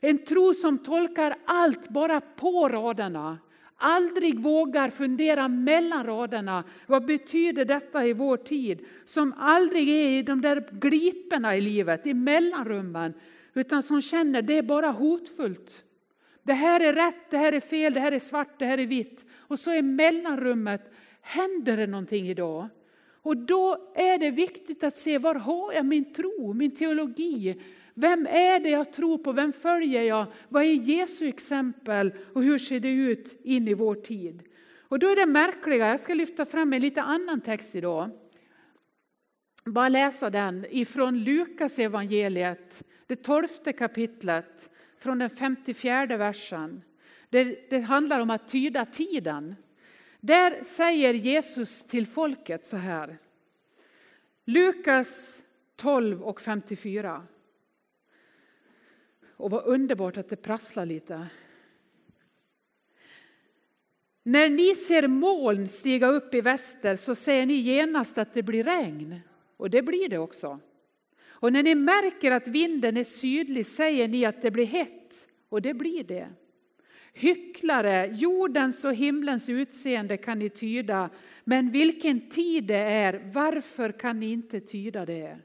En 0.00 0.24
tro 0.24 0.54
som 0.54 0.78
tolkar 0.78 1.36
allt 1.44 1.88
bara 1.88 2.20
på 2.20 2.68
raderna, 2.68 3.38
aldrig 3.76 4.40
vågar 4.40 4.90
fundera 4.90 5.48
mellan 5.48 6.06
raderna. 6.06 6.64
Vad 6.86 7.06
betyder 7.06 7.64
detta 7.64 8.06
i 8.06 8.12
vår 8.12 8.36
tid? 8.36 8.86
Som 9.04 9.34
aldrig 9.38 9.88
är 9.88 10.08
i 10.08 10.22
de 10.22 10.40
där 10.40 10.68
gliporna 10.70 11.56
i 11.56 11.60
livet, 11.60 12.06
i 12.06 12.14
mellanrummen, 12.14 13.12
utan 13.54 13.82
som 13.82 14.02
känner 14.02 14.42
det 14.42 14.58
är 14.58 14.62
bara 14.62 14.90
hotfullt. 14.90 15.84
Det 16.42 16.52
här 16.52 16.80
är 16.80 16.92
rätt, 16.92 17.30
det 17.30 17.38
här 17.38 17.52
är 17.52 17.60
fel, 17.60 17.94
det 17.94 18.00
här 18.00 18.12
är 18.12 18.18
svart, 18.18 18.58
det 18.58 18.64
här 18.64 18.78
är 18.78 18.86
vitt. 18.86 19.24
Och 19.38 19.58
så 19.58 19.72
i 19.74 19.82
mellanrummet 19.82 20.92
händer 21.20 21.76
det 21.76 21.86
någonting 21.86 22.28
idag. 22.28 22.68
Och 23.22 23.36
då 23.36 23.92
är 23.94 24.18
det 24.18 24.30
viktigt 24.30 24.84
att 24.84 24.96
se 24.96 25.18
var 25.18 25.34
har 25.34 25.72
jag 25.72 25.86
min 25.86 26.12
tro, 26.12 26.52
min 26.52 26.74
teologi? 26.74 27.62
Vem 27.94 28.26
är 28.26 28.60
det 28.60 28.70
jag 28.70 28.92
tror 28.92 29.18
på? 29.18 29.32
Vem 29.32 29.52
följer 29.52 30.02
jag? 30.02 30.26
Vad 30.48 30.62
är 30.62 30.72
Jesu 30.72 31.28
exempel 31.28 32.12
och 32.34 32.42
hur 32.42 32.58
ser 32.58 32.80
det 32.80 32.88
ut 32.88 33.40
in 33.44 33.68
i 33.68 33.74
vår 33.74 33.94
tid? 33.94 34.42
Och 34.90 34.98
då 34.98 35.08
är 35.08 35.16
det 35.16 35.26
märkliga, 35.26 35.88
jag 35.88 36.00
ska 36.00 36.14
lyfta 36.14 36.44
fram 36.44 36.72
en 36.72 36.82
lite 36.82 37.02
annan 37.02 37.40
text 37.40 37.74
idag. 37.74 38.10
Bara 39.64 39.88
läsa 39.88 40.30
den 40.30 40.66
ifrån 40.70 41.24
Lukas 41.24 41.78
evangeliet, 41.78 42.82
det 43.06 43.16
tolfte 43.16 43.72
kapitlet, 43.72 44.70
från 45.00 45.18
den 45.18 45.30
54 45.30 46.16
versen. 46.16 46.82
Det, 47.28 47.70
det 47.70 47.80
handlar 47.80 48.20
om 48.20 48.30
att 48.30 48.48
tyda 48.48 48.84
tiden. 48.84 49.56
Där 50.20 50.64
säger 50.64 51.14
Jesus 51.14 51.82
till 51.82 52.06
folket 52.06 52.66
så 52.66 52.76
här. 52.76 53.18
Lukas 54.44 55.42
12 55.76 56.22
och 56.22 56.40
54. 56.40 57.26
Och 59.36 59.50
vad 59.50 59.64
underbart 59.64 60.16
att 60.16 60.28
det 60.28 60.36
prasslar 60.36 60.86
lite. 60.86 61.26
När 64.22 64.48
ni 64.48 64.74
ser 64.74 65.08
moln 65.08 65.68
stiga 65.68 66.06
upp 66.06 66.34
i 66.34 66.40
väster 66.40 66.96
så 66.96 67.14
säger 67.14 67.46
ni 67.46 67.54
genast 67.54 68.18
att 68.18 68.34
det 68.34 68.42
blir 68.42 68.64
regn. 68.64 69.20
Och 69.56 69.70
det 69.70 69.82
blir 69.82 70.08
det 70.08 70.18
också. 70.18 70.60
Och 71.40 71.52
när 71.52 71.62
ni 71.62 71.74
märker 71.74 72.30
att 72.30 72.48
vinden 72.48 72.96
är 72.96 73.04
sydlig 73.04 73.66
säger 73.66 74.08
ni 74.08 74.24
att 74.24 74.42
det 74.42 74.50
blir 74.50 74.66
hett. 74.66 75.28
Och 75.48 75.62
det 75.62 75.74
blir 75.74 76.04
det. 76.04 76.28
Hycklare, 77.12 78.10
jordens 78.14 78.84
och 78.84 78.94
himlens 78.94 79.48
utseende 79.48 80.16
kan 80.16 80.38
ni 80.38 80.50
tyda, 80.50 81.10
men 81.44 81.70
vilken 81.70 82.28
tid 82.28 82.64
det 82.64 82.76
är, 82.76 83.30
varför 83.34 83.92
kan 83.92 84.20
ni 84.20 84.32
inte 84.32 84.60
tyda 84.60 85.06
det? 85.06 85.38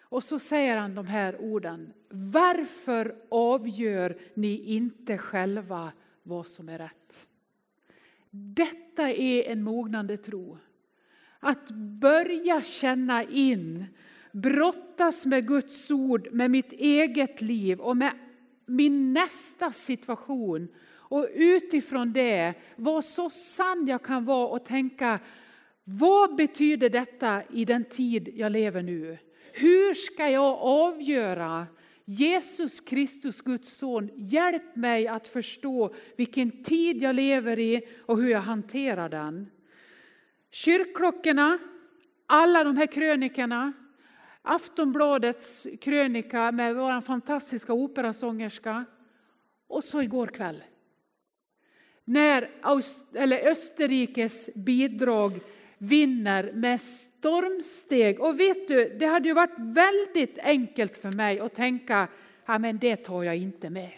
Och 0.00 0.24
så 0.24 0.38
säger 0.38 0.76
han 0.76 0.94
de 0.94 1.06
här 1.06 1.40
orden. 1.40 1.92
Varför 2.08 3.16
avgör 3.28 4.18
ni 4.34 4.58
inte 4.58 5.18
själva 5.18 5.92
vad 6.22 6.46
som 6.46 6.68
är 6.68 6.78
rätt? 6.78 7.26
Detta 8.30 9.10
är 9.10 9.42
en 9.42 9.62
mognande 9.62 10.16
tro. 10.16 10.58
Att 11.40 11.70
börja 12.00 12.62
känna 12.62 13.24
in, 13.24 13.84
brottas 14.42 15.26
med 15.26 15.46
Guds 15.46 15.90
ord, 15.90 16.28
med 16.32 16.50
mitt 16.50 16.72
eget 16.72 17.40
liv 17.40 17.80
och 17.80 17.96
med 17.96 18.12
min 18.66 19.12
nästa 19.12 19.70
situation. 19.70 20.68
Och 21.08 21.28
utifrån 21.34 22.12
det 22.12 22.54
vara 22.76 23.02
så 23.02 23.30
sann 23.30 23.86
jag 23.86 24.02
kan 24.02 24.24
vara 24.24 24.46
och 24.46 24.64
tänka, 24.64 25.18
vad 25.84 26.36
betyder 26.36 26.90
detta 26.90 27.42
i 27.52 27.64
den 27.64 27.84
tid 27.84 28.28
jag 28.34 28.52
lever 28.52 28.82
nu? 28.82 29.18
Hur 29.52 29.94
ska 29.94 30.28
jag 30.28 30.58
avgöra 30.60 31.66
Jesus 32.04 32.80
Kristus, 32.80 33.40
Guds 33.40 33.76
son, 33.76 34.10
hjälp 34.16 34.76
mig 34.76 35.08
att 35.08 35.28
förstå 35.28 35.94
vilken 36.16 36.62
tid 36.62 37.02
jag 37.02 37.16
lever 37.16 37.58
i 37.58 37.82
och 38.06 38.18
hur 38.18 38.28
jag 38.28 38.40
hanterar 38.40 39.08
den. 39.08 39.50
Kyrkklockorna, 40.50 41.58
alla 42.26 42.64
de 42.64 42.76
här 42.76 42.86
krönikorna, 42.86 43.72
Aftonbladets 44.48 45.66
krönika 45.80 46.52
med 46.52 46.76
vår 46.76 47.00
fantastiska 47.00 47.72
operasångerska 47.72 48.84
och 49.66 49.84
så 49.84 50.02
igår 50.02 50.26
kväll. 50.26 50.64
När 52.04 52.50
Österrikes 53.44 54.54
bidrag 54.54 55.40
vinner 55.78 56.52
med 56.52 56.80
stormsteg. 56.80 58.20
Och 58.20 58.40
vet 58.40 58.68
du, 58.68 58.96
det 58.98 59.06
hade 59.06 59.28
ju 59.28 59.34
varit 59.34 59.58
väldigt 59.58 60.38
enkelt 60.38 60.96
för 60.96 61.10
mig 61.10 61.40
att 61.40 61.54
tänka, 61.54 62.08
ja 62.46 62.58
men 62.58 62.78
det 62.78 62.96
tar 62.96 63.22
jag 63.22 63.36
inte 63.36 63.70
med. 63.70 63.92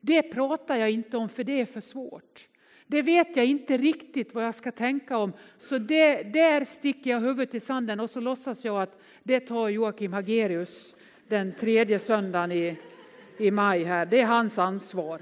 Det 0.00 0.22
pratar 0.22 0.76
jag 0.76 0.90
inte 0.90 1.16
om 1.16 1.28
för 1.28 1.44
det 1.44 1.60
är 1.60 1.66
för 1.66 1.80
svårt. 1.80 2.48
Det 2.86 3.02
vet 3.02 3.36
jag 3.36 3.46
inte 3.46 3.76
riktigt 3.76 4.34
vad 4.34 4.44
jag 4.44 4.54
ska 4.54 4.72
tänka 4.72 5.18
om. 5.18 5.32
Så 5.58 5.78
det, 5.78 6.22
där 6.22 6.64
sticker 6.64 7.10
jag 7.10 7.20
huvudet 7.20 7.54
i 7.54 7.60
sanden 7.60 8.00
och 8.00 8.10
så 8.10 8.20
låtsas 8.20 8.64
jag 8.64 8.82
att 8.82 9.00
det 9.22 9.40
tar 9.40 9.68
Joakim 9.68 10.12
Hagerius 10.12 10.96
den 11.28 11.54
tredje 11.54 11.98
söndagen 11.98 12.52
i, 12.52 12.76
i 13.38 13.50
maj 13.50 13.84
här. 13.84 14.06
Det 14.06 14.20
är 14.20 14.26
hans 14.26 14.58
ansvar. 14.58 15.20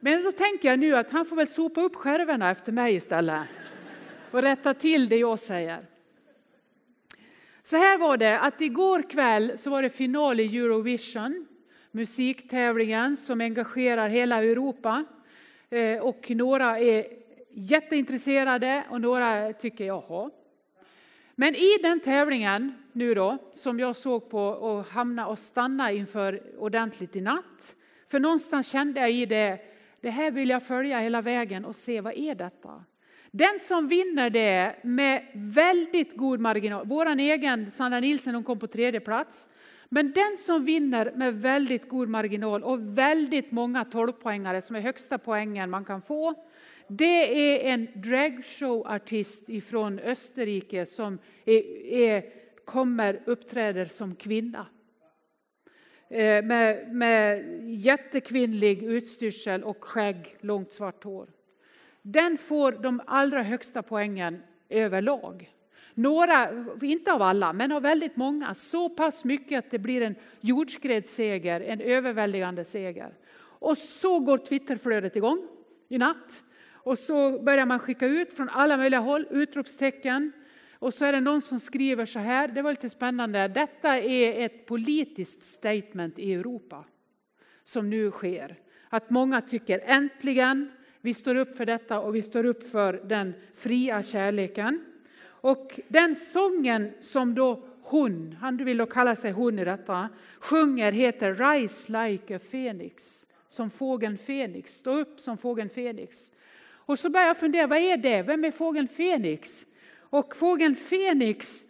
Men 0.00 0.22
då 0.22 0.32
tänker 0.32 0.68
jag 0.68 0.78
nu 0.78 0.96
att 0.96 1.10
han 1.10 1.26
får 1.26 1.36
väl 1.36 1.48
sopa 1.48 1.80
upp 1.80 1.96
skärvorna 1.96 2.50
efter 2.50 2.72
mig 2.72 2.94
istället 2.94 3.42
och 4.30 4.42
rätta 4.42 4.74
till 4.74 5.08
det 5.08 5.16
jag 5.16 5.38
säger. 5.38 5.78
Så 7.62 7.76
här 7.76 7.98
var 7.98 8.16
det 8.16 8.40
att 8.40 8.60
igår 8.60 9.10
kväll 9.10 9.58
så 9.58 9.70
var 9.70 9.82
det 9.82 9.90
final 9.90 10.40
i 10.40 10.58
Eurovision, 10.58 11.46
musiktävlingen 11.90 13.16
som 13.16 13.40
engagerar 13.40 14.08
hela 14.08 14.42
Europa. 14.42 15.04
Eh, 15.76 16.00
och 16.00 16.30
några 16.30 16.78
är 16.78 17.06
jätteintresserade 17.50 18.84
och 18.90 19.00
några 19.00 19.52
tycker 19.52 19.84
jaha. 19.84 20.30
Men 21.34 21.54
i 21.54 21.78
den 21.82 22.00
tävlingen 22.00 22.74
nu 22.92 23.14
då, 23.14 23.38
som 23.54 23.80
jag 23.80 23.96
såg 23.96 24.30
på 24.30 24.40
och 24.40 24.84
hamna 24.84 25.26
och 25.26 25.38
stanna 25.38 25.92
inför 25.92 26.42
ordentligt 26.58 27.16
i 27.16 27.20
natt. 27.20 27.76
För 28.10 28.20
någonstans 28.20 28.70
kände 28.70 29.00
jag 29.00 29.12
i 29.12 29.26
det, 29.26 29.58
det 30.00 30.10
här 30.10 30.30
vill 30.30 30.50
jag 30.50 30.66
följa 30.66 30.98
hela 30.98 31.22
vägen 31.22 31.64
och 31.64 31.76
se 31.76 32.00
vad 32.00 32.14
är 32.14 32.34
detta? 32.34 32.84
Den 33.30 33.58
som 33.58 33.88
vinner 33.88 34.30
det 34.30 34.76
med 34.82 35.26
väldigt 35.34 36.16
god 36.16 36.40
marginal, 36.40 36.86
vår 36.86 37.06
egen 37.06 37.70
Sandra 37.70 38.00
Nilsson 38.00 38.34
hon 38.34 38.44
kom 38.44 38.58
på 38.58 38.66
tredje 38.66 39.00
plats. 39.00 39.48
Men 39.88 40.12
den 40.12 40.36
som 40.36 40.64
vinner 40.64 41.12
med 41.14 41.34
väldigt 41.34 41.88
god 41.88 42.08
marginal 42.08 42.64
och 42.64 42.98
väldigt 42.98 43.52
många 43.52 43.84
12-poängare 43.84 44.60
som 44.60 44.76
är 44.76 44.80
högsta 44.80 45.18
poängen 45.18 45.70
man 45.70 45.84
kan 45.84 46.02
få. 46.02 46.34
Det 46.88 47.54
är 47.64 47.72
en 47.72 47.88
dragshowartist 47.94 49.64
från 49.68 49.98
Österrike 49.98 50.86
som 50.86 51.18
är, 51.44 51.62
är, 51.92 52.24
kommer 52.64 53.22
uppträder 53.26 53.84
som 53.84 54.14
kvinna. 54.14 54.66
Eh, 56.10 56.44
med, 56.44 56.94
med 56.94 57.44
jättekvinnlig 57.64 58.82
utstyrsel 58.82 59.64
och 59.64 59.84
skägg, 59.84 60.36
långt 60.40 60.72
svart 60.72 61.04
hår. 61.04 61.28
Den 62.02 62.38
får 62.38 62.72
de 62.72 63.00
allra 63.06 63.42
högsta 63.42 63.82
poängen 63.82 64.42
överlag 64.68 65.55
några, 65.96 66.48
inte 66.82 67.12
av 67.12 67.22
alla, 67.22 67.52
men 67.52 67.72
av 67.72 67.82
väldigt 67.82 68.16
många, 68.16 68.54
så 68.54 68.88
pass 68.88 69.24
mycket 69.24 69.58
att 69.58 69.70
det 69.70 69.78
blir 69.78 70.02
en 70.02 70.14
jordskredsseger, 70.40 71.60
en 71.60 71.80
överväldigande 71.80 72.64
seger. 72.64 73.14
Och 73.38 73.78
så 73.78 74.20
går 74.20 74.38
Twitterflödet 74.38 75.16
igång 75.16 75.46
i 75.88 75.98
natt. 75.98 76.42
Och 76.72 76.98
så 76.98 77.42
börjar 77.42 77.66
man 77.66 77.78
skicka 77.78 78.06
ut 78.06 78.32
från 78.32 78.48
alla 78.48 78.76
möjliga 78.76 79.00
håll 79.00 79.26
utropstecken. 79.30 80.32
Och 80.78 80.94
så 80.94 81.04
är 81.04 81.12
det 81.12 81.20
någon 81.20 81.42
som 81.42 81.60
skriver 81.60 82.04
så 82.04 82.18
här, 82.18 82.48
det 82.48 82.62
var 82.62 82.70
lite 82.70 82.90
spännande, 82.90 83.48
detta 83.48 83.98
är 83.98 84.44
ett 84.44 84.66
politiskt 84.66 85.42
statement 85.42 86.18
i 86.18 86.34
Europa 86.34 86.84
som 87.64 87.90
nu 87.90 88.10
sker. 88.10 88.56
Att 88.88 89.10
många 89.10 89.40
tycker 89.40 89.80
äntligen, 89.84 90.70
vi 91.00 91.14
står 91.14 91.34
upp 91.34 91.56
för 91.56 91.66
detta 91.66 92.00
och 92.00 92.14
vi 92.14 92.22
står 92.22 92.44
upp 92.44 92.70
för 92.70 92.92
den 92.92 93.34
fria 93.54 94.02
kärleken. 94.02 94.84
Och 95.46 95.80
den 95.88 96.16
sången 96.16 96.92
som 97.00 97.34
då 97.34 97.62
hon, 97.82 98.36
han 98.40 98.56
vill 98.56 98.76
då 98.76 98.86
kalla 98.86 99.16
sig 99.16 99.32
hon 99.32 99.58
i 99.58 99.64
detta, 99.64 100.08
sjunger 100.38 100.92
heter 100.92 101.34
Rise 101.34 101.92
like 101.92 102.36
a 102.36 102.40
phoenix, 102.50 103.26
som 103.48 103.70
fågeln 103.70 104.18
Fenix, 104.18 104.74
stå 104.74 104.98
upp 104.98 105.20
som 105.20 105.38
fågeln 105.38 105.68
Fenix. 105.68 106.30
Och 106.68 106.98
så 106.98 107.10
börjar 107.10 107.26
jag 107.26 107.36
fundera, 107.36 107.66
vad 107.66 107.78
är 107.78 107.96
det? 107.96 108.22
Vem 108.22 108.44
är 108.44 108.50
fågeln 108.50 108.88
Fenix? 108.88 109.66
Och 110.00 110.36
fågeln 110.36 110.76
Fenix 110.76 111.64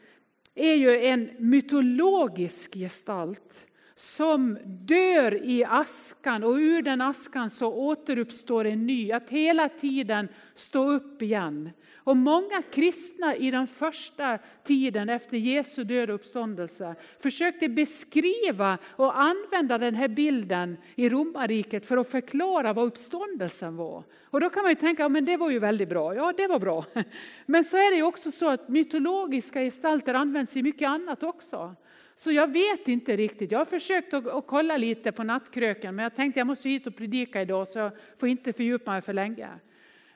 är 0.55 0.75
ju 0.75 1.05
en 1.05 1.31
mytologisk 1.39 2.75
gestalt 2.75 3.67
som 3.97 4.59
dör 4.65 5.45
i 5.45 5.65
askan 5.65 6.45
och 6.45 6.55
ur 6.55 6.83
den 6.83 7.01
askan 7.01 7.51
så 7.51 7.73
återuppstår 7.73 8.65
en 8.65 8.87
ny. 8.87 9.13
Att 9.13 9.31
hela 9.31 9.69
tiden 9.69 10.29
stå 10.55 10.91
upp 10.91 11.23
igen. 11.23 11.71
Och 12.07 12.17
många 12.17 12.63
kristna 12.71 13.37
i 13.37 13.51
den 13.51 13.67
första 13.67 14.39
tiden 14.65 15.09
efter 15.09 15.37
Jesu 15.37 15.85
död 15.85 16.11
och 16.11 16.15
uppståndelse 16.15 16.95
försökte 17.21 17.69
beskriva 17.69 18.79
och 18.87 19.21
använda 19.21 19.79
den 19.79 19.95
här 19.95 20.09
bilden 20.09 20.77
i 20.95 21.09
romarriket 21.09 21.87
för 21.87 21.97
att 21.97 22.11
förklara 22.11 22.73
vad 22.73 22.87
uppståndelsen 22.87 23.77
var. 23.77 24.05
Och 24.23 24.41
då 24.41 24.51
kan 24.51 24.63
man 24.63 24.71
ju 24.73 24.75
tänka, 24.75 25.03
ja, 25.03 25.09
men 25.09 25.25
det 25.25 25.37
var 25.37 25.51
ju 25.51 25.59
väldigt 25.59 25.89
bra. 25.89 26.15
Ja, 26.15 26.33
det 26.37 26.47
var 26.47 26.59
bra. 26.59 26.85
Men 27.47 27.65
så 27.65 27.77
är 27.77 27.91
det 27.91 27.97
ju 27.97 28.03
också 28.03 28.31
så 28.31 28.51
att 28.51 28.69
mytologiska 28.69 29.61
gestalter 29.61 30.15
används 30.15 30.57
i 30.57 30.63
mycket 30.63 30.89
annat 30.89 31.23
också. 31.23 31.75
Så 32.17 32.33
jag 32.33 32.53
vet 32.53 32.89
inte 32.89 33.17
riktigt. 33.17 33.53
Jag 33.53 33.59
har 33.59 33.65
försökt 33.65 34.15
att, 34.15 34.27
att 34.27 34.47
kolla 34.47 34.77
lite 34.77 35.13
på 35.13 35.25
nattkröken, 35.25 35.95
men 35.95 36.03
jag 36.03 36.15
tänkte 36.15 36.41
jag 36.41 36.47
måste 36.47 36.69
hit 36.69 36.87
och 36.87 36.97
predika 36.97 37.43
idag 37.43 37.69
så 37.69 37.79
jag 37.79 37.93
får 38.19 38.29
inte 38.29 38.53
fördjupa 38.53 38.91
mig 38.91 39.03
för 39.03 39.13
länge. 39.13 39.49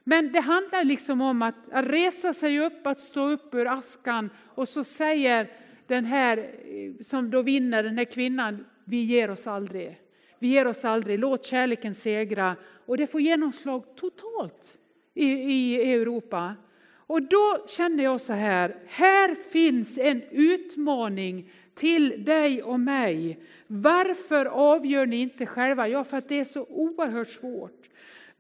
Men 0.04 0.32
det 0.32 0.40
handlar 0.40 0.84
liksom 0.84 1.20
om 1.20 1.42
att, 1.42 1.54
att 1.72 1.86
resa 1.86 2.32
sig 2.32 2.60
upp, 2.60 2.86
att 2.86 3.00
stå 3.00 3.28
upp 3.28 3.54
ur 3.54 3.66
askan 3.66 4.30
och 4.54 4.68
så 4.68 4.84
säger 4.84 5.50
den 5.86 6.04
här 6.04 6.38
eh, 6.38 7.02
som 7.02 7.30
då 7.30 7.42
vinner, 7.42 7.82
den 7.82 7.98
här 7.98 8.04
kvinnan, 8.04 8.64
vi 8.84 9.04
ger 9.04 9.30
oss 9.30 9.46
aldrig. 9.46 10.00
Vi 10.38 10.48
ger 10.48 10.66
oss 10.66 10.84
aldrig, 10.84 11.18
låt 11.18 11.44
kärleken 11.44 11.94
segra. 11.94 12.56
Och 12.86 12.96
det 12.96 13.06
får 13.06 13.20
genomslag 13.20 13.96
totalt 13.96 14.78
i, 15.14 15.26
i 15.30 15.92
Europa. 15.92 16.54
Och 16.92 17.22
då 17.22 17.66
känner 17.68 18.04
jag 18.04 18.20
så 18.20 18.32
här, 18.32 18.76
här 18.86 19.34
finns 19.34 19.98
en 19.98 20.22
utmaning 20.30 21.50
till 21.74 22.24
dig 22.24 22.62
och 22.62 22.80
mig. 22.80 23.40
Varför 23.66 24.46
avgör 24.46 25.06
ni 25.06 25.16
inte 25.16 25.46
själva? 25.46 25.88
Ja, 25.88 26.04
för 26.04 26.16
att 26.16 26.28
det 26.28 26.40
är 26.40 26.44
så 26.44 26.66
oerhört 26.68 27.28
svårt. 27.28 27.89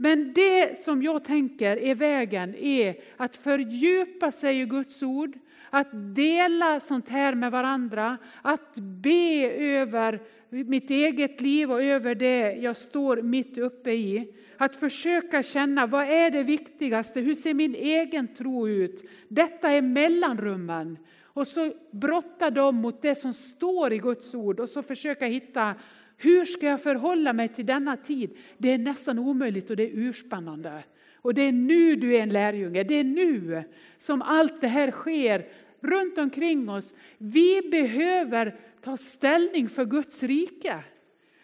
Men 0.02 0.32
det 0.32 0.78
som 0.78 1.02
jag 1.02 1.24
tänker 1.24 1.76
är 1.76 1.94
vägen 1.94 2.54
är 2.54 2.94
att 3.16 3.36
fördjupa 3.36 4.32
sig 4.32 4.60
i 4.60 4.64
Guds 4.64 5.02
ord, 5.02 5.38
att 5.70 5.88
dela 6.14 6.80
sånt 6.80 7.08
här 7.08 7.34
med 7.34 7.50
varandra, 7.52 8.18
att 8.42 8.74
be 8.74 9.52
över 9.56 10.20
mitt 10.48 10.90
eget 10.90 11.40
liv 11.40 11.72
och 11.72 11.82
över 11.82 12.14
det 12.14 12.52
jag 12.52 12.76
står 12.76 13.22
mitt 13.22 13.58
uppe 13.58 13.90
i. 13.90 14.34
Att 14.56 14.76
försöka 14.76 15.42
känna 15.42 15.86
vad 15.86 16.04
är 16.04 16.30
det 16.30 16.42
viktigaste, 16.42 17.20
hur 17.20 17.34
ser 17.34 17.54
min 17.54 17.74
egen 17.74 18.34
tro 18.34 18.68
ut? 18.68 19.04
Detta 19.28 19.70
är 19.70 19.82
mellanrummen. 19.82 20.98
Och 21.22 21.46
så 21.46 21.72
brotta 21.90 22.50
dem 22.50 22.76
mot 22.76 23.02
det 23.02 23.14
som 23.14 23.34
står 23.34 23.92
i 23.92 23.98
Guds 23.98 24.34
ord 24.34 24.60
och 24.60 24.68
så 24.68 24.82
försöka 24.82 25.26
hitta 25.26 25.74
hur 26.22 26.44
ska 26.44 26.66
jag 26.66 26.82
förhålla 26.82 27.32
mig 27.32 27.48
till 27.48 27.66
denna 27.66 27.96
tid? 27.96 28.36
Det 28.58 28.72
är 28.72 28.78
nästan 28.78 29.18
omöjligt 29.18 29.70
och 29.70 29.76
det 29.76 29.82
är 29.82 29.90
urspännande. 29.94 30.84
Och 31.14 31.34
det 31.34 31.42
är 31.42 31.52
nu 31.52 31.96
du 31.96 32.16
är 32.16 32.22
en 32.22 32.28
lärjunge, 32.28 32.82
det 32.82 32.94
är 32.94 33.04
nu 33.04 33.64
som 33.96 34.22
allt 34.22 34.60
det 34.60 34.66
här 34.66 34.90
sker 34.90 35.46
runt 35.80 36.18
omkring 36.18 36.68
oss. 36.68 36.94
Vi 37.18 37.62
behöver 37.70 38.60
ta 38.80 38.96
ställning 38.96 39.68
för 39.68 39.84
Guds 39.84 40.22
rike. 40.22 40.84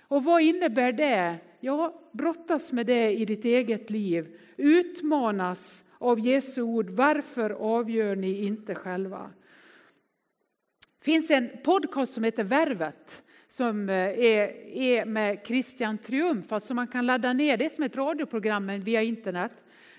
Och 0.01 0.25
vad 0.25 0.43
innebär 0.43 0.93
det? 0.93 1.37
Ja, 1.61 2.03
brottas 2.13 2.73
med 2.73 2.87
det 2.87 3.13
i 3.13 3.25
ditt 3.25 3.45
eget 3.45 3.91
liv. 3.91 4.39
Utmanas 4.57 5.85
av 5.99 6.21
Jesu 6.21 6.63
ord. 6.63 6.91
Varför 6.91 7.51
avgör 7.51 8.17
ni 8.17 8.45
inte 8.45 8.75
själva? 8.75 9.31
Det 10.99 11.05
finns 11.05 11.31
en 11.31 11.51
podcast 11.65 12.13
som 12.13 12.25
heter 12.25 12.45
Värvet 12.45 13.23
som 13.49 13.89
eh, 13.89 13.95
är, 13.95 14.77
är 14.77 15.05
med 15.05 15.41
Christian 15.45 15.99
Triumf, 15.99 16.53
alltså 16.53 16.75
man 16.75 16.87
kan 16.87 17.07
ladda 17.07 17.33
ner 17.33 17.57
det 17.57 17.73
som 17.73 17.85
ett 17.85 17.97
radioprogram 17.97 18.67
men 18.67 18.81
via 18.81 19.03
internet. 19.03 19.53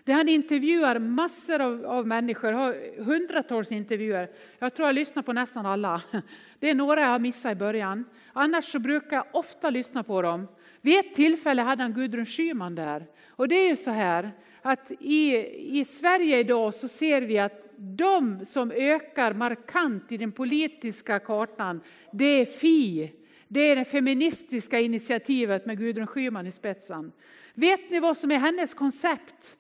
Där 0.04 0.14
han 0.14 0.30
intervjuar 0.30 1.00
massor 1.00 1.62
av, 1.62 1.86
av 1.86 2.08
människor, 2.08 2.52
har 2.52 3.04
hundratals 3.04 3.72
intervjuer. 3.72 4.30
Jag 4.60 4.74
tror 4.74 4.88
jag 4.88 4.96
lyssnar 4.96 5.24
på 5.24 5.34
nästan 5.34 5.66
alla. 5.66 6.02
Det 6.60 6.70
är 6.70 6.76
några 6.76 7.02
jag 7.02 7.08
har 7.08 7.20
missat 7.20 7.52
i 7.52 7.56
början. 7.56 8.06
Annars 8.34 8.66
så 8.66 8.80
brukar 8.80 9.16
jag 9.16 9.26
ofta 9.32 9.70
lyssna 9.70 10.04
på 10.04 10.22
dem. 10.22 10.48
Vid 10.82 11.00
ett 11.00 11.16
tillfälle 11.16 11.62
hade 11.62 11.84
han 11.84 11.94
Gudrun 11.94 12.26
Schyman 12.26 12.76
där. 12.76 13.06
Och 13.28 13.48
det 13.48 13.56
är 13.56 13.68
ju 13.68 13.76
så 13.76 13.92
här 13.92 14.32
att 14.62 14.92
i, 15.00 15.36
i 15.80 15.86
Sverige 15.86 16.40
idag 16.40 16.76
så 16.76 16.88
ser 16.88 17.22
vi 17.22 17.40
att 17.40 17.64
de 17.78 18.46
som 18.46 18.72
ökar 18.72 19.34
markant 19.34 20.12
i 20.12 20.18
den 20.18 20.32
politiska 20.32 21.20
kartan, 21.20 21.82
det 22.12 22.26
är 22.26 22.46
Fi, 22.46 23.12
det 23.48 23.60
är 23.60 23.76
det 23.76 23.86
feministiska 23.86 24.80
initiativet 24.80 25.66
med 25.66 25.78
Gudrun 25.78 26.08
Schyman 26.08 26.48
i 26.48 26.52
spetsen. 26.52 27.12
Vet 27.54 27.90
ni 27.90 28.00
vad 28.00 28.18
som 28.18 28.32
är 28.32 28.40
hennes 28.40 28.74
koncept? 28.74 29.58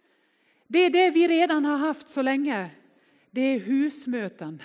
Det 0.67 0.80
är 0.80 0.89
det 0.89 1.10
vi 1.10 1.28
redan 1.28 1.65
har 1.65 1.78
haft 1.78 2.10
så 2.10 2.21
länge. 2.21 2.69
Det 3.32 3.41
är 3.41 3.60
husmöten. 3.60 4.62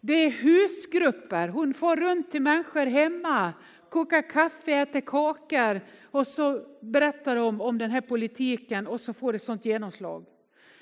Det 0.00 0.14
är 0.14 0.30
husgrupper. 0.30 1.48
Hon 1.48 1.74
får 1.74 1.96
runt 1.96 2.30
till 2.30 2.42
människor 2.42 2.86
hemma, 2.86 3.52
kokar 3.90 4.30
kaffe, 4.30 4.72
äter 4.72 5.00
kakor 5.00 5.80
och 6.02 6.26
så 6.26 6.62
berättar 6.80 7.36
de 7.36 7.60
om 7.60 7.78
den 7.78 7.90
här 7.90 8.00
politiken 8.00 8.86
och 8.86 9.00
så 9.00 9.12
får 9.12 9.32
det 9.32 9.38
sånt 9.38 9.64
genomslag. 9.64 10.24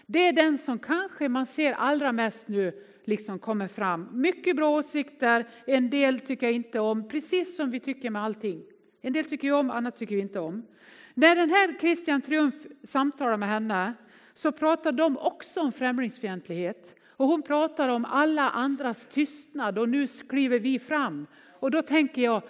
Det 0.06 0.28
är 0.28 0.32
den 0.32 0.58
som 0.58 0.78
kanske 0.78 1.28
man 1.28 1.46
ser 1.46 1.72
allra 1.72 2.12
mest 2.12 2.48
nu 2.48 2.84
liksom 3.08 3.38
kommer 3.38 3.68
fram. 3.68 4.08
Mycket 4.12 4.56
bra 4.56 4.70
åsikter, 4.70 5.48
en 5.66 5.90
del 5.90 6.20
tycker 6.20 6.46
jag 6.46 6.54
inte 6.54 6.80
om, 6.80 7.08
precis 7.08 7.56
som 7.56 7.70
vi 7.70 7.80
tycker 7.80 8.10
med 8.10 8.22
allting. 8.22 8.62
En 9.00 9.12
del 9.12 9.24
tycker 9.24 9.48
vi 9.48 9.52
om, 9.52 9.70
annat 9.70 9.96
tycker 9.96 10.14
vi 10.14 10.20
inte 10.20 10.40
om. 10.40 10.66
När 11.14 11.36
den 11.36 11.50
här 11.50 11.78
Christian 11.80 12.20
Triumf 12.20 12.54
samtalar 12.82 13.36
med 13.36 13.48
henne 13.48 13.94
så 14.34 14.52
pratar 14.52 14.92
de 14.92 15.18
också 15.18 15.60
om 15.60 15.72
främlingsfientlighet. 15.72 16.94
Och 17.06 17.26
hon 17.26 17.42
pratar 17.42 17.88
om 17.88 18.04
alla 18.04 18.50
andras 18.50 19.06
tystnad 19.06 19.78
och 19.78 19.88
nu 19.88 20.06
kliver 20.28 20.58
vi 20.58 20.78
fram. 20.78 21.26
Och 21.60 21.70
då 21.70 21.82
tänker 21.82 22.22
jag, 22.22 22.42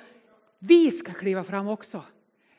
vi 0.59 0.91
ska 0.91 1.13
kliva 1.13 1.45
fram 1.45 1.69
också 1.69 2.03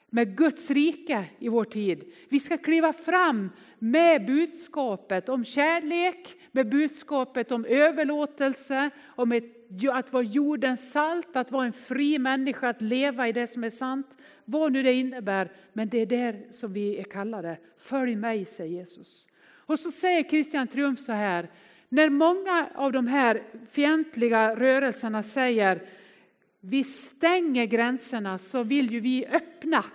med 0.09 0.37
Guds 0.37 0.71
rike 0.71 1.25
i 1.39 1.49
vår 1.49 1.63
tid. 1.63 2.03
Vi 2.29 2.39
ska 2.39 2.57
kliva 2.57 2.93
fram 2.93 3.49
med 3.79 4.25
budskapet 4.25 5.29
om 5.29 5.45
kärlek, 5.45 6.35
med 6.51 6.69
budskapet 6.69 7.51
om 7.51 7.65
överlåtelse, 7.65 8.89
om 9.05 9.31
ett, 9.31 9.43
att 9.91 10.13
vara 10.13 10.23
jordens 10.23 10.91
salt, 10.91 11.35
att 11.35 11.51
vara 11.51 11.65
en 11.65 11.73
fri 11.73 12.19
människa, 12.19 12.69
att 12.69 12.81
leva 12.81 13.27
i 13.27 13.31
det 13.31 13.47
som 13.47 13.63
är 13.63 13.69
sant. 13.69 14.17
Vad 14.45 14.71
nu 14.71 14.83
det 14.83 14.93
innebär, 14.93 15.51
men 15.73 15.89
det 15.89 15.97
är 15.97 16.05
där 16.05 16.45
som 16.51 16.73
vi 16.73 16.99
är 16.99 17.03
kallade. 17.03 17.57
Följ 17.77 18.15
mig, 18.15 18.45
säger 18.45 18.71
Jesus. 18.71 19.27
Och 19.51 19.79
så 19.79 19.91
säger 19.91 20.29
Kristian 20.29 20.67
Triumf 20.67 20.99
så 20.99 21.11
här, 21.11 21.49
när 21.89 22.09
många 22.09 22.69
av 22.75 22.91
de 22.91 23.07
här 23.07 23.43
fientliga 23.71 24.55
rörelserna 24.55 25.23
säger 25.23 25.81
vi 26.59 26.83
stänger 26.83 27.65
gränserna 27.65 28.37
så 28.37 28.63
vill 28.63 28.91
ju 28.91 28.99
vi 28.99 29.25
öppna 29.25 29.85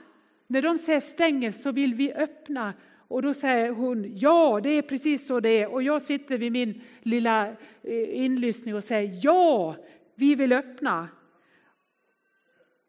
när 0.46 0.62
de 0.62 0.78
säger 0.78 1.00
stänger 1.00 1.52
så 1.52 1.72
vill 1.72 1.94
vi 1.94 2.12
öppna. 2.12 2.74
Och 3.08 3.22
då 3.22 3.34
säger 3.34 3.70
hon, 3.70 4.16
ja 4.16 4.60
det 4.62 4.70
är 4.70 4.82
precis 4.82 5.26
så 5.26 5.40
det 5.40 5.48
är. 5.48 5.72
Och 5.72 5.82
jag 5.82 6.02
sitter 6.02 6.38
vid 6.38 6.52
min 6.52 6.80
lilla 7.02 7.48
eh, 7.82 8.24
inlyssning 8.24 8.74
och 8.74 8.84
säger, 8.84 9.20
ja 9.22 9.76
vi 10.14 10.34
vill 10.34 10.52
öppna. 10.52 11.08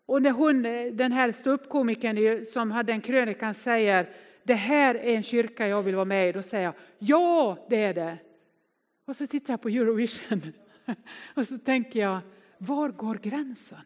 Och 0.06 0.22
när 0.22 0.32
hon, 0.32 0.66
eh, 0.66 0.94
den 0.94 1.12
här 1.12 1.32
ståuppkomikern 1.32 2.46
som 2.46 2.72
hade 2.72 2.92
en 2.92 3.02
krönikan 3.02 3.54
säger, 3.54 4.10
det 4.44 4.54
här 4.54 4.96
är 4.96 5.16
en 5.16 5.24
kyrka 5.24 5.68
jag 5.68 5.84
vill 5.84 5.96
vara 5.96 6.06
med 6.06 6.30
i, 6.30 6.32
då 6.32 6.44
säger 6.44 6.64
jag, 6.64 6.74
ja 7.00 7.58
det 7.70 7.84
är 7.84 7.94
det. 7.94 8.18
Och 9.06 9.16
så 9.16 9.28
tittar 9.28 9.54
jag 9.54 9.62
på 9.62 9.70
Eurovision 9.70 10.42
och 11.34 11.48
så 11.48 11.58
tänker 11.58 12.00
jag, 12.00 12.20
var 12.58 12.90
går 12.90 13.16
gränsen? 13.16 13.80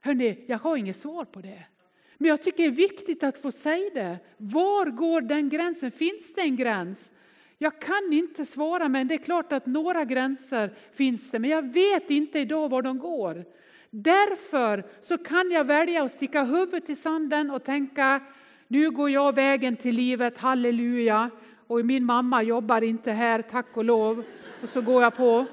Hörrni, 0.00 0.44
jag 0.48 0.58
har 0.58 0.76
inget 0.76 0.96
svar 0.96 1.24
på 1.24 1.40
det. 1.40 1.64
Men 2.18 2.28
jag 2.28 2.42
tycker 2.42 2.62
det 2.62 2.68
är 2.68 2.70
viktigt 2.70 3.24
att 3.24 3.38
få 3.38 3.52
säga 3.52 3.90
det. 3.94 4.18
Var 4.36 4.86
går 4.86 5.20
den 5.20 5.48
gränsen? 5.48 5.90
Finns 5.90 6.34
det 6.34 6.40
en 6.40 6.56
gräns? 6.56 7.12
Jag 7.58 7.80
kan 7.80 8.12
inte 8.12 8.46
svara, 8.46 8.88
men 8.88 9.08
det 9.08 9.14
är 9.14 9.18
klart 9.18 9.52
att 9.52 9.66
några 9.66 10.04
gränser 10.04 10.70
finns 10.92 11.30
det, 11.30 11.38
men 11.38 11.50
jag 11.50 11.72
vet 11.72 12.10
inte 12.10 12.38
idag 12.38 12.68
var 12.68 12.82
de 12.82 12.98
går. 12.98 13.44
Därför 13.90 14.84
så 15.00 15.18
kan 15.18 15.50
jag 15.50 15.64
välja 15.64 16.02
att 16.02 16.12
sticka 16.12 16.44
huvudet 16.44 16.90
i 16.90 16.94
sanden 16.94 17.50
och 17.50 17.64
tänka, 17.64 18.20
nu 18.68 18.90
går 18.90 19.10
jag 19.10 19.34
vägen 19.34 19.76
till 19.76 19.94
livet, 19.94 20.38
halleluja, 20.38 21.30
och 21.66 21.86
min 21.86 22.04
mamma 22.04 22.42
jobbar 22.42 22.82
inte 22.82 23.12
här, 23.12 23.42
tack 23.42 23.76
och 23.76 23.84
lov, 23.84 24.24
och 24.62 24.68
så 24.68 24.80
går 24.80 25.02
jag 25.02 25.16
på. 25.16 25.46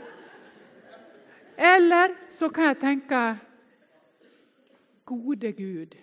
Eller 1.56 2.16
så 2.30 2.50
kan 2.50 2.64
jag 2.64 2.80
tänka, 2.80 3.38
gode 5.04 5.52
Gud, 5.52 5.96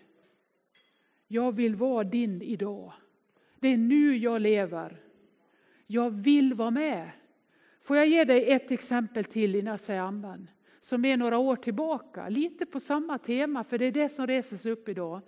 jag 1.33 1.53
vill 1.53 1.77
vara 1.77 2.05
din 2.05 2.43
idag. 2.43 2.93
Det 3.61 3.69
är 3.69 3.79
nu 3.79 4.17
jag 4.17 4.41
lever. 4.41 5.01
Jag 5.87 6.11
vill 6.11 6.55
vara 6.55 6.71
med. 6.71 7.11
Får 7.83 7.97
jag 7.97 8.07
ge 8.07 8.25
dig 8.25 8.51
ett 8.51 8.71
exempel 8.71 9.25
till 9.25 9.55
innan 9.55 9.71
jag 9.71 9.81
säger 9.81 10.01
amen? 10.01 10.51
Som 10.81 11.05
är 11.05 11.17
några 11.17 11.39
år 11.39 11.57
tillbaka, 11.57 12.29
lite 12.29 12.67
på 12.67 12.81
samma 12.81 13.19
tema, 13.19 13.65
för 13.65 13.79
det 13.79 13.85
är 13.85 13.93
det 13.93 14.09
som 14.09 14.27
reses 14.27 14.67
upp 14.67 14.89
idag. 14.89 15.21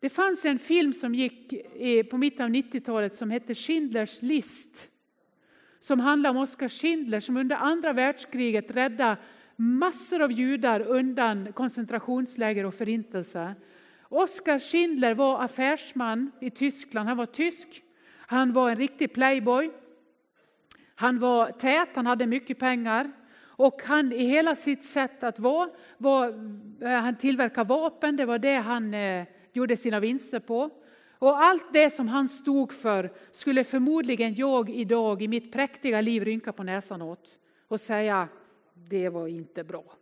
Det 0.00 0.08
fanns 0.08 0.44
en 0.44 0.58
film 0.58 0.92
som 0.92 1.14
gick 1.14 1.54
på 2.10 2.18
mitten 2.18 2.44
av 2.44 2.50
90-talet 2.50 3.16
som 3.16 3.30
hette 3.30 3.54
Schindlers 3.54 4.22
list. 4.22 4.90
Som 5.80 6.00
handlar 6.00 6.30
om 6.30 6.36
Oskar 6.36 6.68
Schindler 6.68 7.20
som 7.20 7.36
under 7.36 7.56
andra 7.56 7.92
världskriget 7.92 8.70
räddade 8.70 9.16
massor 9.56 10.22
av 10.22 10.32
judar 10.32 10.80
undan 10.80 11.52
koncentrationsläger 11.52 12.66
och 12.66 12.74
förintelse. 12.74 13.54
Oskar 14.12 14.58
Schindler 14.58 15.14
var 15.14 15.42
affärsman 15.44 16.32
i 16.40 16.50
Tyskland, 16.50 17.08
han 17.08 17.16
var 17.16 17.26
tysk. 17.26 17.82
Han 18.16 18.52
var 18.52 18.70
en 18.70 18.76
riktig 18.76 19.14
playboy. 19.14 19.70
Han 20.94 21.18
var 21.18 21.46
tät, 21.50 21.88
han 21.94 22.06
hade 22.06 22.26
mycket 22.26 22.58
pengar. 22.58 23.12
Och 23.42 23.82
han 23.84 24.12
i 24.12 24.24
hela 24.24 24.54
sitt 24.56 24.84
sätt 24.84 25.24
att 25.24 25.38
vara, 25.38 25.70
var, 25.98 26.28
eh, 26.82 26.90
han 26.90 27.16
tillverkade 27.16 27.68
vapen, 27.68 28.16
det 28.16 28.24
var 28.24 28.38
det 28.38 28.56
han 28.56 28.94
eh, 28.94 29.24
gjorde 29.52 29.76
sina 29.76 30.00
vinster 30.00 30.40
på. 30.40 30.70
Och 31.18 31.42
allt 31.42 31.72
det 31.72 31.90
som 31.90 32.08
han 32.08 32.28
stod 32.28 32.72
för 32.72 33.12
skulle 33.32 33.64
förmodligen 33.64 34.34
jag 34.34 34.70
idag 34.70 35.22
i 35.22 35.28
mitt 35.28 35.52
präktiga 35.52 36.00
liv 36.00 36.24
rynka 36.24 36.52
på 36.52 36.62
näsan 36.62 37.02
åt 37.02 37.38
och 37.68 37.80
säga, 37.80 38.28
det 38.74 39.08
var 39.08 39.28
inte 39.28 39.64
bra 39.64 39.99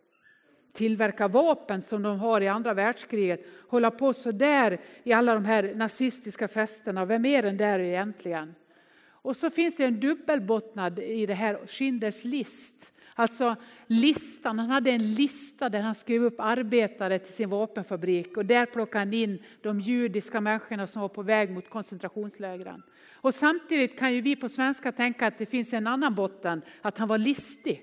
tillverka 0.73 1.29
vapen 1.29 1.83
som 1.83 2.03
de 2.03 2.19
har 2.19 2.41
i 2.41 2.49
andra 2.49 2.75
världskriget, 2.75 3.47
hålla 3.69 3.91
på 3.91 4.13
så 4.13 4.33
där 4.33 4.81
i 5.03 5.13
alla 5.13 5.35
de 5.35 5.45
här 5.45 5.75
nazistiska 5.75 6.49
festerna. 6.49 7.05
Vem 7.05 7.25
är 7.25 7.43
den 7.43 7.57
där 7.57 7.79
egentligen? 7.79 8.55
Och 9.23 9.37
så 9.37 9.51
finns 9.51 9.77
det 9.77 9.85
en 9.85 10.01
dubbelbottnad 10.01 10.99
i 10.99 11.27
det 11.27 11.35
här 11.35 11.67
Schindlers 11.67 12.25
list. 12.25 12.93
Alltså 13.15 13.57
listan, 13.87 14.59
han 14.59 14.71
hade 14.71 14.91
en 14.91 15.15
lista 15.15 15.69
där 15.69 15.81
han 15.81 15.95
skrev 15.95 16.25
upp 16.25 16.41
arbetare 16.41 17.19
till 17.19 17.35
sin 17.35 17.49
vapenfabrik 17.49 18.37
och 18.37 18.47
där 18.47 18.67
plockade 18.67 18.99
han 18.99 19.15
in 19.15 19.39
de 19.63 19.81
judiska 19.81 20.41
människorna 20.41 20.87
som 20.87 21.03
var 21.03 21.09
på 21.09 21.23
väg 21.23 21.51
mot 21.51 21.71
koncentrationslägren. 21.71 22.83
Och 23.15 23.35
samtidigt 23.35 23.99
kan 23.99 24.15
ju 24.15 24.21
vi 24.21 24.37
på 24.37 24.49
svenska 24.49 24.93
tänka 24.93 25.27
att 25.27 25.39
det 25.39 25.47
finns 25.47 25.73
en 25.73 25.87
annan 25.87 26.15
botten, 26.15 26.63
att 26.83 26.99
han 26.99 27.09
var 27.09 27.19
listig. 27.19 27.83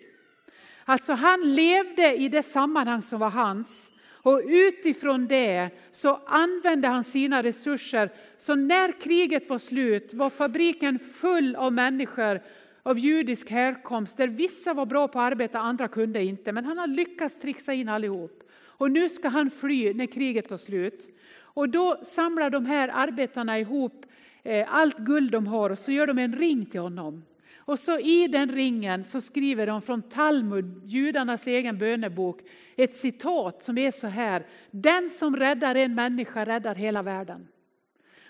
Alltså 0.86 1.14
han 1.14 1.54
levde 1.56 2.16
i 2.16 2.30
det 2.30 2.44
sammanhang 2.44 3.02
som 3.02 3.20
var 3.20 3.30
hans 3.30 3.92
och 4.26 4.42
utifrån 4.46 5.28
det 5.28 5.70
så 5.92 6.20
använde 6.26 6.88
han 6.88 7.04
sina 7.04 7.44
resurser. 7.44 8.10
Så 8.38 8.56
när 8.56 9.02
kriget 9.02 9.50
var 9.50 9.60
slut 9.60 10.14
var 10.14 10.30
fabriken 10.30 11.00
full 11.00 11.56
av 11.56 11.74
människor 11.74 12.42
av 12.84 13.00
judisk 13.00 13.52
härkomst 13.52 14.18
där 14.18 14.28
vissa 14.28 14.74
var 14.74 14.86
bra 14.86 15.08
på 15.08 15.20
att 15.20 15.32
arbeta, 15.32 15.60
andra 15.60 15.88
kunde 15.88 16.24
inte. 16.24 16.52
Men 16.52 16.66
han 16.66 16.78
har 16.78 16.88
lyckats 16.88 17.40
trixa 17.40 17.74
in 17.74 17.90
allihop. 17.90 18.44
Och 18.64 18.92
nu 18.92 19.10
ska 19.10 19.28
han 19.28 19.50
fly 19.52 19.94
när 19.94 20.06
kriget 20.06 20.50
tar 20.50 20.58
slut. 20.58 21.18
Och 21.38 21.70
då 21.70 21.98
samlar 22.04 22.50
de 22.50 22.66
här 22.66 22.92
arbetarna 22.94 23.60
ihop 23.60 24.06
eh, 24.44 24.76
allt 24.76 24.98
guld 24.98 25.32
de 25.32 25.48
har 25.48 25.70
och 25.70 25.80
så 25.80 25.92
gör 25.92 26.08
de 26.08 26.18
en 26.18 26.36
ring 26.36 26.66
till 26.66 26.80
honom. 26.80 27.24
Och 27.66 27.80
så 27.80 28.00
i 28.00 28.28
den 28.28 28.52
ringen 28.52 29.04
så 29.04 29.22
skriver 29.22 29.68
de 29.68 29.82
från 29.82 30.02
Talmud, 30.02 30.82
judarnas 30.86 31.48
egen 31.48 31.78
bönebok, 31.78 32.42
ett 32.76 32.96
citat 32.96 33.64
som 33.64 33.78
är 33.78 33.92
så 33.92 34.08
här. 34.08 34.46
Den 34.72 35.10
som 35.10 35.36
räddar 35.36 35.76
en 35.76 35.96
människa 35.96 36.46
räddar 36.46 36.76
hela 36.76 37.02
världen. 37.02 37.48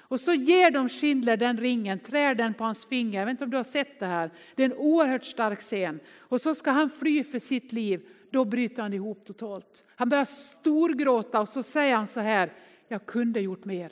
Och 0.08 0.20
så 0.20 0.34
ger 0.34 0.72
de 0.72 0.90
Schindler 0.90 1.38
den 1.38 1.58
ringen, 1.58 2.00
trär 2.00 2.36
den 2.36 2.54
på 2.54 2.64
hans 2.64 2.86
finger. 2.86 3.20
Jag 3.20 3.26
vet 3.26 3.32
inte 3.32 3.44
om 3.44 3.50
du 3.50 3.58
har 3.58 3.64
sett 3.64 4.00
det 4.00 4.06
här. 4.06 4.32
Det 4.56 4.64
är 4.64 4.70
en 4.70 4.78
oerhört 4.78 5.26
stark 5.26 5.60
scen. 5.62 6.00
Och 6.18 6.42
så 6.42 6.56
ska 6.56 6.72
han 6.72 6.90
fly 6.90 7.24
för 7.24 7.40
sitt 7.40 7.74
liv. 7.74 8.08
Då 8.32 8.46
bryter 8.46 8.82
han 8.82 8.94
ihop 8.94 9.26
totalt. 9.26 9.84
Han 9.96 10.10
börjar 10.10 10.26
storgråta 10.26 11.42
och 11.42 11.50
så 11.50 11.64
säger 11.64 11.96
han 11.96 12.08
så 12.08 12.20
här. 12.20 12.54
Jag 12.88 13.06
kunde 13.06 13.40
gjort 13.40 13.66
mer. 13.66 13.92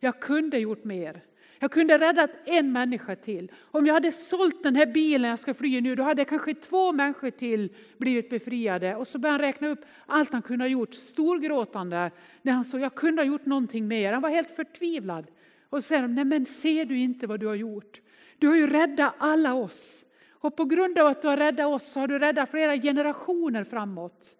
Jag 0.00 0.20
kunde 0.20 0.58
gjort 0.58 0.84
mer. 0.84 1.22
Jag 1.62 1.70
kunde 1.70 1.98
räddat 1.98 2.30
en 2.44 2.72
människa 2.72 3.16
till. 3.16 3.52
Om 3.70 3.86
jag 3.86 3.94
hade 3.94 4.12
sålt 4.12 4.62
den 4.62 4.76
här 4.76 4.86
bilen 4.86 5.30
jag 5.30 5.38
ska 5.38 5.54
fly 5.54 5.80
nu, 5.80 5.94
då 5.94 6.02
hade 6.02 6.24
kanske 6.24 6.54
två 6.54 6.92
människor 6.92 7.30
till 7.30 7.74
blivit 7.98 8.30
befriade. 8.30 8.96
Och 8.96 9.08
så 9.08 9.18
började 9.18 9.44
han 9.44 9.52
räkna 9.52 9.68
upp 9.68 9.84
allt 10.06 10.32
han 10.32 10.42
kunde 10.42 10.64
ha 10.64 10.68
gjort, 10.68 10.94
storgråtande, 10.94 12.10
när 12.42 12.52
han 12.52 12.64
såg 12.64 12.80
jag 12.80 12.94
kunde 12.94 13.22
ha 13.22 13.26
gjort 13.26 13.46
någonting 13.46 13.88
mer. 13.88 14.12
Han 14.12 14.22
var 14.22 14.30
helt 14.30 14.50
förtvivlad. 14.50 15.26
Och 15.70 15.78
så 15.78 15.82
säger 15.82 16.02
de, 16.02 16.14
nej 16.14 16.24
men 16.24 16.46
ser 16.46 16.84
du 16.84 16.98
inte 16.98 17.26
vad 17.26 17.40
du 17.40 17.46
har 17.46 17.54
gjort? 17.54 18.00
Du 18.38 18.48
har 18.48 18.56
ju 18.56 18.66
räddat 18.66 19.14
alla 19.18 19.54
oss. 19.54 20.04
Och 20.30 20.56
på 20.56 20.64
grund 20.64 20.98
av 20.98 21.06
att 21.06 21.22
du 21.22 21.28
har 21.28 21.36
räddat 21.36 21.66
oss 21.66 21.92
så 21.92 22.00
har 22.00 22.08
du 22.08 22.18
räddat 22.18 22.50
flera 22.50 22.76
generationer 22.76 23.64
framåt. 23.64 24.36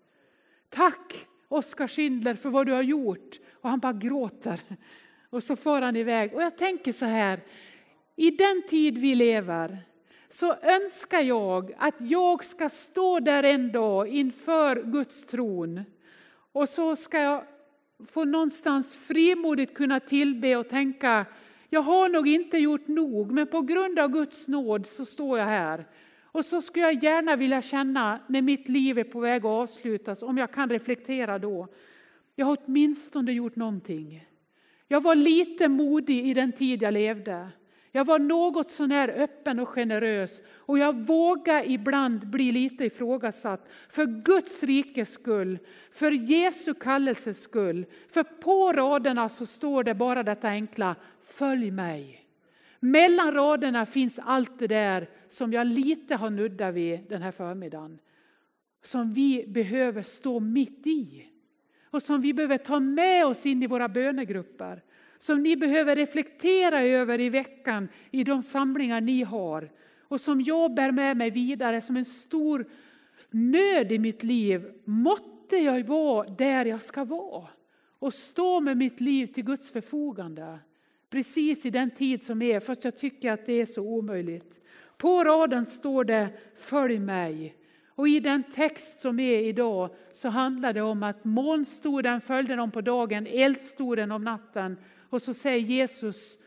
Tack 0.69 1.27
Oskar 1.49 1.87
Schindler 1.87 2.35
för 2.35 2.51
vad 2.51 2.67
du 2.67 2.73
har 2.73 2.83
gjort. 2.83 3.39
Och 3.61 3.71
han 3.71 3.79
bara 3.79 3.93
gråter. 3.93 4.61
Och 5.31 5.43
så 5.43 5.57
far 5.57 5.83
han 5.83 5.97
iväg. 5.97 6.35
Och 6.35 6.43
jag 6.43 6.57
tänker 6.57 6.93
så 6.93 7.05
här, 7.05 7.41
i 8.17 8.31
den 8.31 8.63
tid 8.69 8.99
vi 8.99 9.15
lever 9.15 9.79
så 10.29 10.55
önskar 10.63 11.21
jag 11.21 11.73
att 11.79 11.95
jag 11.99 12.45
ska 12.45 12.69
stå 12.69 13.21
där 13.21 13.43
en 13.43 13.73
dag 13.73 14.09
inför 14.09 14.83
Guds 14.83 15.27
tron. 15.27 15.81
Och 16.53 16.69
så 16.69 16.97
ska 16.97 17.19
jag 17.19 17.45
få 18.07 18.25
någonstans 18.25 18.97
frimodigt 18.97 19.75
kunna 19.75 20.01
tillbe 20.01 20.57
och 20.57 20.69
tänka, 20.69 21.27
jag 21.69 21.83
har 21.83 22.09
nog 22.09 22.29
inte 22.29 22.59
gjort 22.59 22.89
nog, 22.89 23.31
men 23.31 23.47
på 23.47 23.63
grund 23.63 23.99
av 23.99 24.09
Guds 24.09 24.49
nåd 24.49 24.87
så 24.87 25.05
står 25.05 25.39
jag 25.39 25.47
här. 25.47 25.87
Och 26.23 26.45
så 26.45 26.63
skulle 26.63 26.85
jag 26.85 27.05
gärna 27.05 27.37
vilja 27.37 27.63
känna 27.63 28.21
när 28.27 28.43
mitt 28.43 28.69
liv 28.69 28.99
är 28.99 29.05
på 29.05 29.21
väg 29.21 29.41
att 29.41 29.51
avslutas, 29.51 30.23
om 30.23 30.39
jag 30.39 30.53
kan 30.53 30.71
reflektera 30.71 31.39
då. 31.39 31.69
Jag 32.35 32.47
har 32.47 32.59
åtminstone 32.67 33.33
gjort 33.33 33.57
någonting. 33.57 34.27
Jag 34.93 35.03
var 35.03 35.15
lite 35.15 35.69
modig 35.69 36.27
i 36.27 36.35
den 36.35 36.53
tid 36.53 36.83
jag 36.83 36.95
levde. 36.95 37.49
Jag 37.93 38.05
var 38.05 38.19
något 38.19 38.71
sånär 38.71 39.09
öppen 39.09 39.59
och 39.59 39.69
generös 39.69 40.43
och 40.49 40.79
jag 40.79 41.07
vågade 41.07 41.71
ibland 41.71 42.31
bli 42.31 42.53
lite 42.53 42.85
ifrågasatt 42.85 43.69
för 43.89 44.07
Guds 44.07 44.63
rikes 44.63 45.13
skull, 45.13 45.59
för 45.93 46.11
Jesu 46.11 46.75
kallelses 46.75 47.43
skull. 47.43 47.87
För 48.09 48.23
på 48.23 48.73
raderna 48.73 49.29
så 49.29 49.47
står 49.47 49.85
det 49.85 49.95
bara 49.95 50.23
detta 50.23 50.49
enkla, 50.49 50.97
följ 51.25 51.71
mig. 51.71 52.25
Mellan 52.81 53.35
raderna 53.35 53.87
finns 53.87 54.19
allt 54.19 54.59
det 54.59 54.67
där 54.67 55.09
som 55.29 55.53
jag 55.53 55.67
lite 55.67 56.15
har 56.17 56.31
nuddat 56.31 56.75
vid 56.75 57.01
den 57.09 57.23
här 57.23 57.33
förmiddagen. 57.33 57.99
Som 58.83 59.13
vi 59.13 59.45
behöver 59.49 60.03
stå 60.03 60.41
mitt 60.41 60.87
i 60.87 61.31
och 61.91 62.03
som 62.03 62.21
vi 62.21 62.35
behöver 62.35 62.59
ta 62.59 62.81
med 62.81 63.27
oss 63.27 63.47
in 63.47 63.63
i 63.63 63.67
våra 63.67 63.89
bönegrupper. 63.89 64.83
Som 65.19 65.43
ni 65.43 65.57
behöver 65.57 65.97
reflektera 65.97 66.83
över 66.83 67.21
i 67.21 67.29
veckan 67.29 67.89
i 68.11 68.25
de 68.25 68.43
samlingar 68.43 69.01
ni 69.01 69.23
har. 69.23 69.71
Och 70.09 70.21
som 70.21 70.41
jag 70.41 70.75
bär 70.75 70.93
med 70.93 71.17
mig 71.17 71.31
vidare 71.31 71.81
som 71.81 71.97
en 71.97 72.05
stor 72.05 72.67
nöd 73.31 73.93
i 73.93 73.99
mitt 73.99 74.23
liv. 74.23 74.73
Måtte 74.85 75.57
jag 75.57 75.85
vara 75.85 76.29
där 76.29 76.65
jag 76.65 76.83
ska 76.83 77.05
vara 77.05 77.49
och 77.99 78.15
stå 78.15 78.61
med 78.61 78.77
mitt 78.77 79.01
liv 79.01 79.27
till 79.27 79.45
Guds 79.45 79.71
förfogande. 79.71 80.59
Precis 81.11 81.67
i 81.67 81.71
den 81.71 81.91
tid 81.91 82.23
som 82.23 82.43
är, 82.43 82.61
fast 82.61 82.85
jag 82.85 82.97
tycker 82.97 83.33
att 83.33 83.47
det 83.47 83.53
är 83.53 83.67
så 83.67 83.83
omöjligt. 83.83 84.61
På 84.97 85.25
raden 85.25 85.67
står 85.67 86.05
det 86.05 86.29
Följ 86.57 86.99
mig. 86.99 87.57
Och 88.01 88.09
i 88.09 88.21
den 88.21 88.43
text 88.43 89.01
som 89.01 89.21
är 89.21 89.41
idag 89.41 89.91
så 90.13 90.29
handlar 90.29 90.73
det 90.73 90.83
om 90.83 91.03
att 91.03 91.25
molnstoden 91.25 92.21
följde 92.21 92.57
dem 92.57 92.71
på 92.71 92.81
dagen, 92.81 93.27
eldstoden 93.27 94.13
om 94.13 94.25
natten. 94.25 94.77
Och 95.11 95.23
så 95.23 95.35
säger 95.35 95.59
Jesus, 95.59 96.39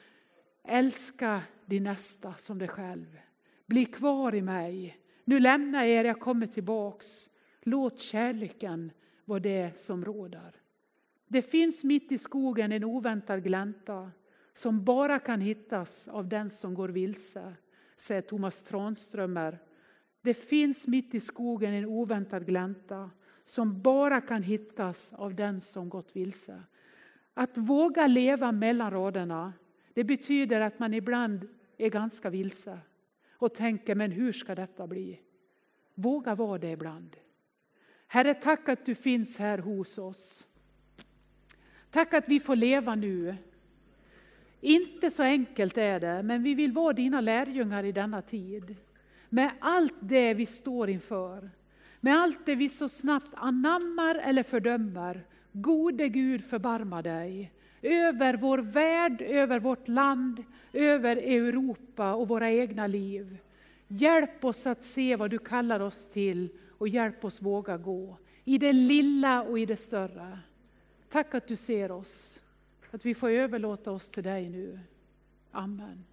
älska 0.67 1.41
din 1.65 1.83
nästa 1.83 2.33
som 2.33 2.59
dig 2.59 2.67
själv. 2.67 3.19
Bli 3.65 3.85
kvar 3.85 4.35
i 4.35 4.41
mig. 4.41 4.97
Nu 5.23 5.39
lämnar 5.39 5.83
jag 5.83 5.89
er, 5.89 6.05
jag 6.05 6.19
kommer 6.19 6.47
tillbaks. 6.47 7.29
Låt 7.61 7.99
kärleken 7.99 8.91
vara 9.25 9.39
det 9.39 9.77
som 9.77 10.05
råder. 10.05 10.55
Det 11.27 11.41
finns 11.41 11.83
mitt 11.83 12.11
i 12.11 12.17
skogen 12.17 12.71
en 12.71 12.83
oväntad 12.83 13.43
glänta 13.43 14.11
som 14.53 14.83
bara 14.83 15.19
kan 15.19 15.41
hittas 15.41 16.07
av 16.07 16.27
den 16.27 16.49
som 16.49 16.73
går 16.73 16.89
vilse, 16.89 17.53
säger 17.95 18.21
Thomas 18.21 18.63
Tranströmer. 18.63 19.59
Det 20.23 20.33
finns 20.33 20.87
mitt 20.87 21.15
i 21.15 21.19
skogen 21.19 21.73
en 21.73 21.85
oväntad 21.85 22.45
glänta 22.45 23.11
som 23.43 23.81
bara 23.81 24.21
kan 24.21 24.43
hittas 24.43 25.13
av 25.13 25.35
den 25.35 25.61
som 25.61 25.89
gått 25.89 26.15
vilse. 26.15 26.63
Att 27.33 27.57
våga 27.57 28.07
leva 28.07 28.51
mellan 28.51 28.91
raderna, 28.91 29.53
det 29.93 30.03
betyder 30.03 30.61
att 30.61 30.79
man 30.79 30.93
ibland 30.93 31.47
är 31.77 31.89
ganska 31.89 32.29
vilse 32.29 32.79
och 33.31 33.55
tänker, 33.55 33.95
men 33.95 34.11
hur 34.11 34.31
ska 34.31 34.55
detta 34.55 34.87
bli? 34.87 35.19
Våga 35.95 36.35
vara 36.35 36.57
det 36.57 36.71
ibland. 36.71 37.15
Herre, 38.07 38.33
tack 38.33 38.69
att 38.69 38.85
du 38.85 38.95
finns 38.95 39.37
här 39.37 39.57
hos 39.57 39.97
oss. 39.97 40.47
Tack 41.91 42.13
att 42.13 42.29
vi 42.29 42.39
får 42.39 42.55
leva 42.55 42.95
nu. 42.95 43.35
Inte 44.61 45.11
så 45.11 45.23
enkelt 45.23 45.77
är 45.77 45.99
det, 45.99 46.23
men 46.23 46.43
vi 46.43 46.53
vill 46.53 46.71
vara 46.71 46.93
dina 46.93 47.21
lärjungar 47.21 47.83
i 47.83 47.91
denna 47.91 48.21
tid. 48.21 48.75
Med 49.33 49.51
allt 49.59 49.95
det 49.99 50.33
vi 50.33 50.45
står 50.45 50.89
inför, 50.89 51.49
med 51.99 52.17
allt 52.17 52.45
det 52.45 52.55
vi 52.55 52.69
så 52.69 52.89
snabbt 52.89 53.33
anammar 53.33 54.15
eller 54.15 54.43
fördömer. 54.43 55.25
Gode 55.51 56.09
Gud, 56.09 56.45
förbarma 56.45 57.01
dig 57.01 57.51
över 57.81 58.33
vår 58.37 58.57
värld, 58.57 59.21
över 59.21 59.59
vårt 59.59 59.87
land, 59.87 60.43
över 60.73 61.15
Europa 61.15 62.13
och 62.13 62.27
våra 62.27 62.51
egna 62.51 62.87
liv. 62.87 63.37
Hjälp 63.87 64.45
oss 64.45 64.67
att 64.67 64.83
se 64.83 65.15
vad 65.15 65.29
du 65.29 65.39
kallar 65.39 65.79
oss 65.79 66.07
till 66.07 66.49
och 66.77 66.87
hjälp 66.87 67.25
oss 67.25 67.41
våga 67.41 67.77
gå 67.77 68.17
i 68.43 68.57
det 68.57 68.73
lilla 68.73 69.43
och 69.43 69.59
i 69.59 69.65
det 69.65 69.77
större. 69.77 70.39
Tack 71.09 71.35
att 71.35 71.47
du 71.47 71.55
ser 71.55 71.91
oss, 71.91 72.41
att 72.91 73.05
vi 73.05 73.13
får 73.15 73.29
överlåta 73.29 73.91
oss 73.91 74.09
till 74.09 74.23
dig 74.23 74.49
nu. 74.49 74.79
Amen. 75.51 76.03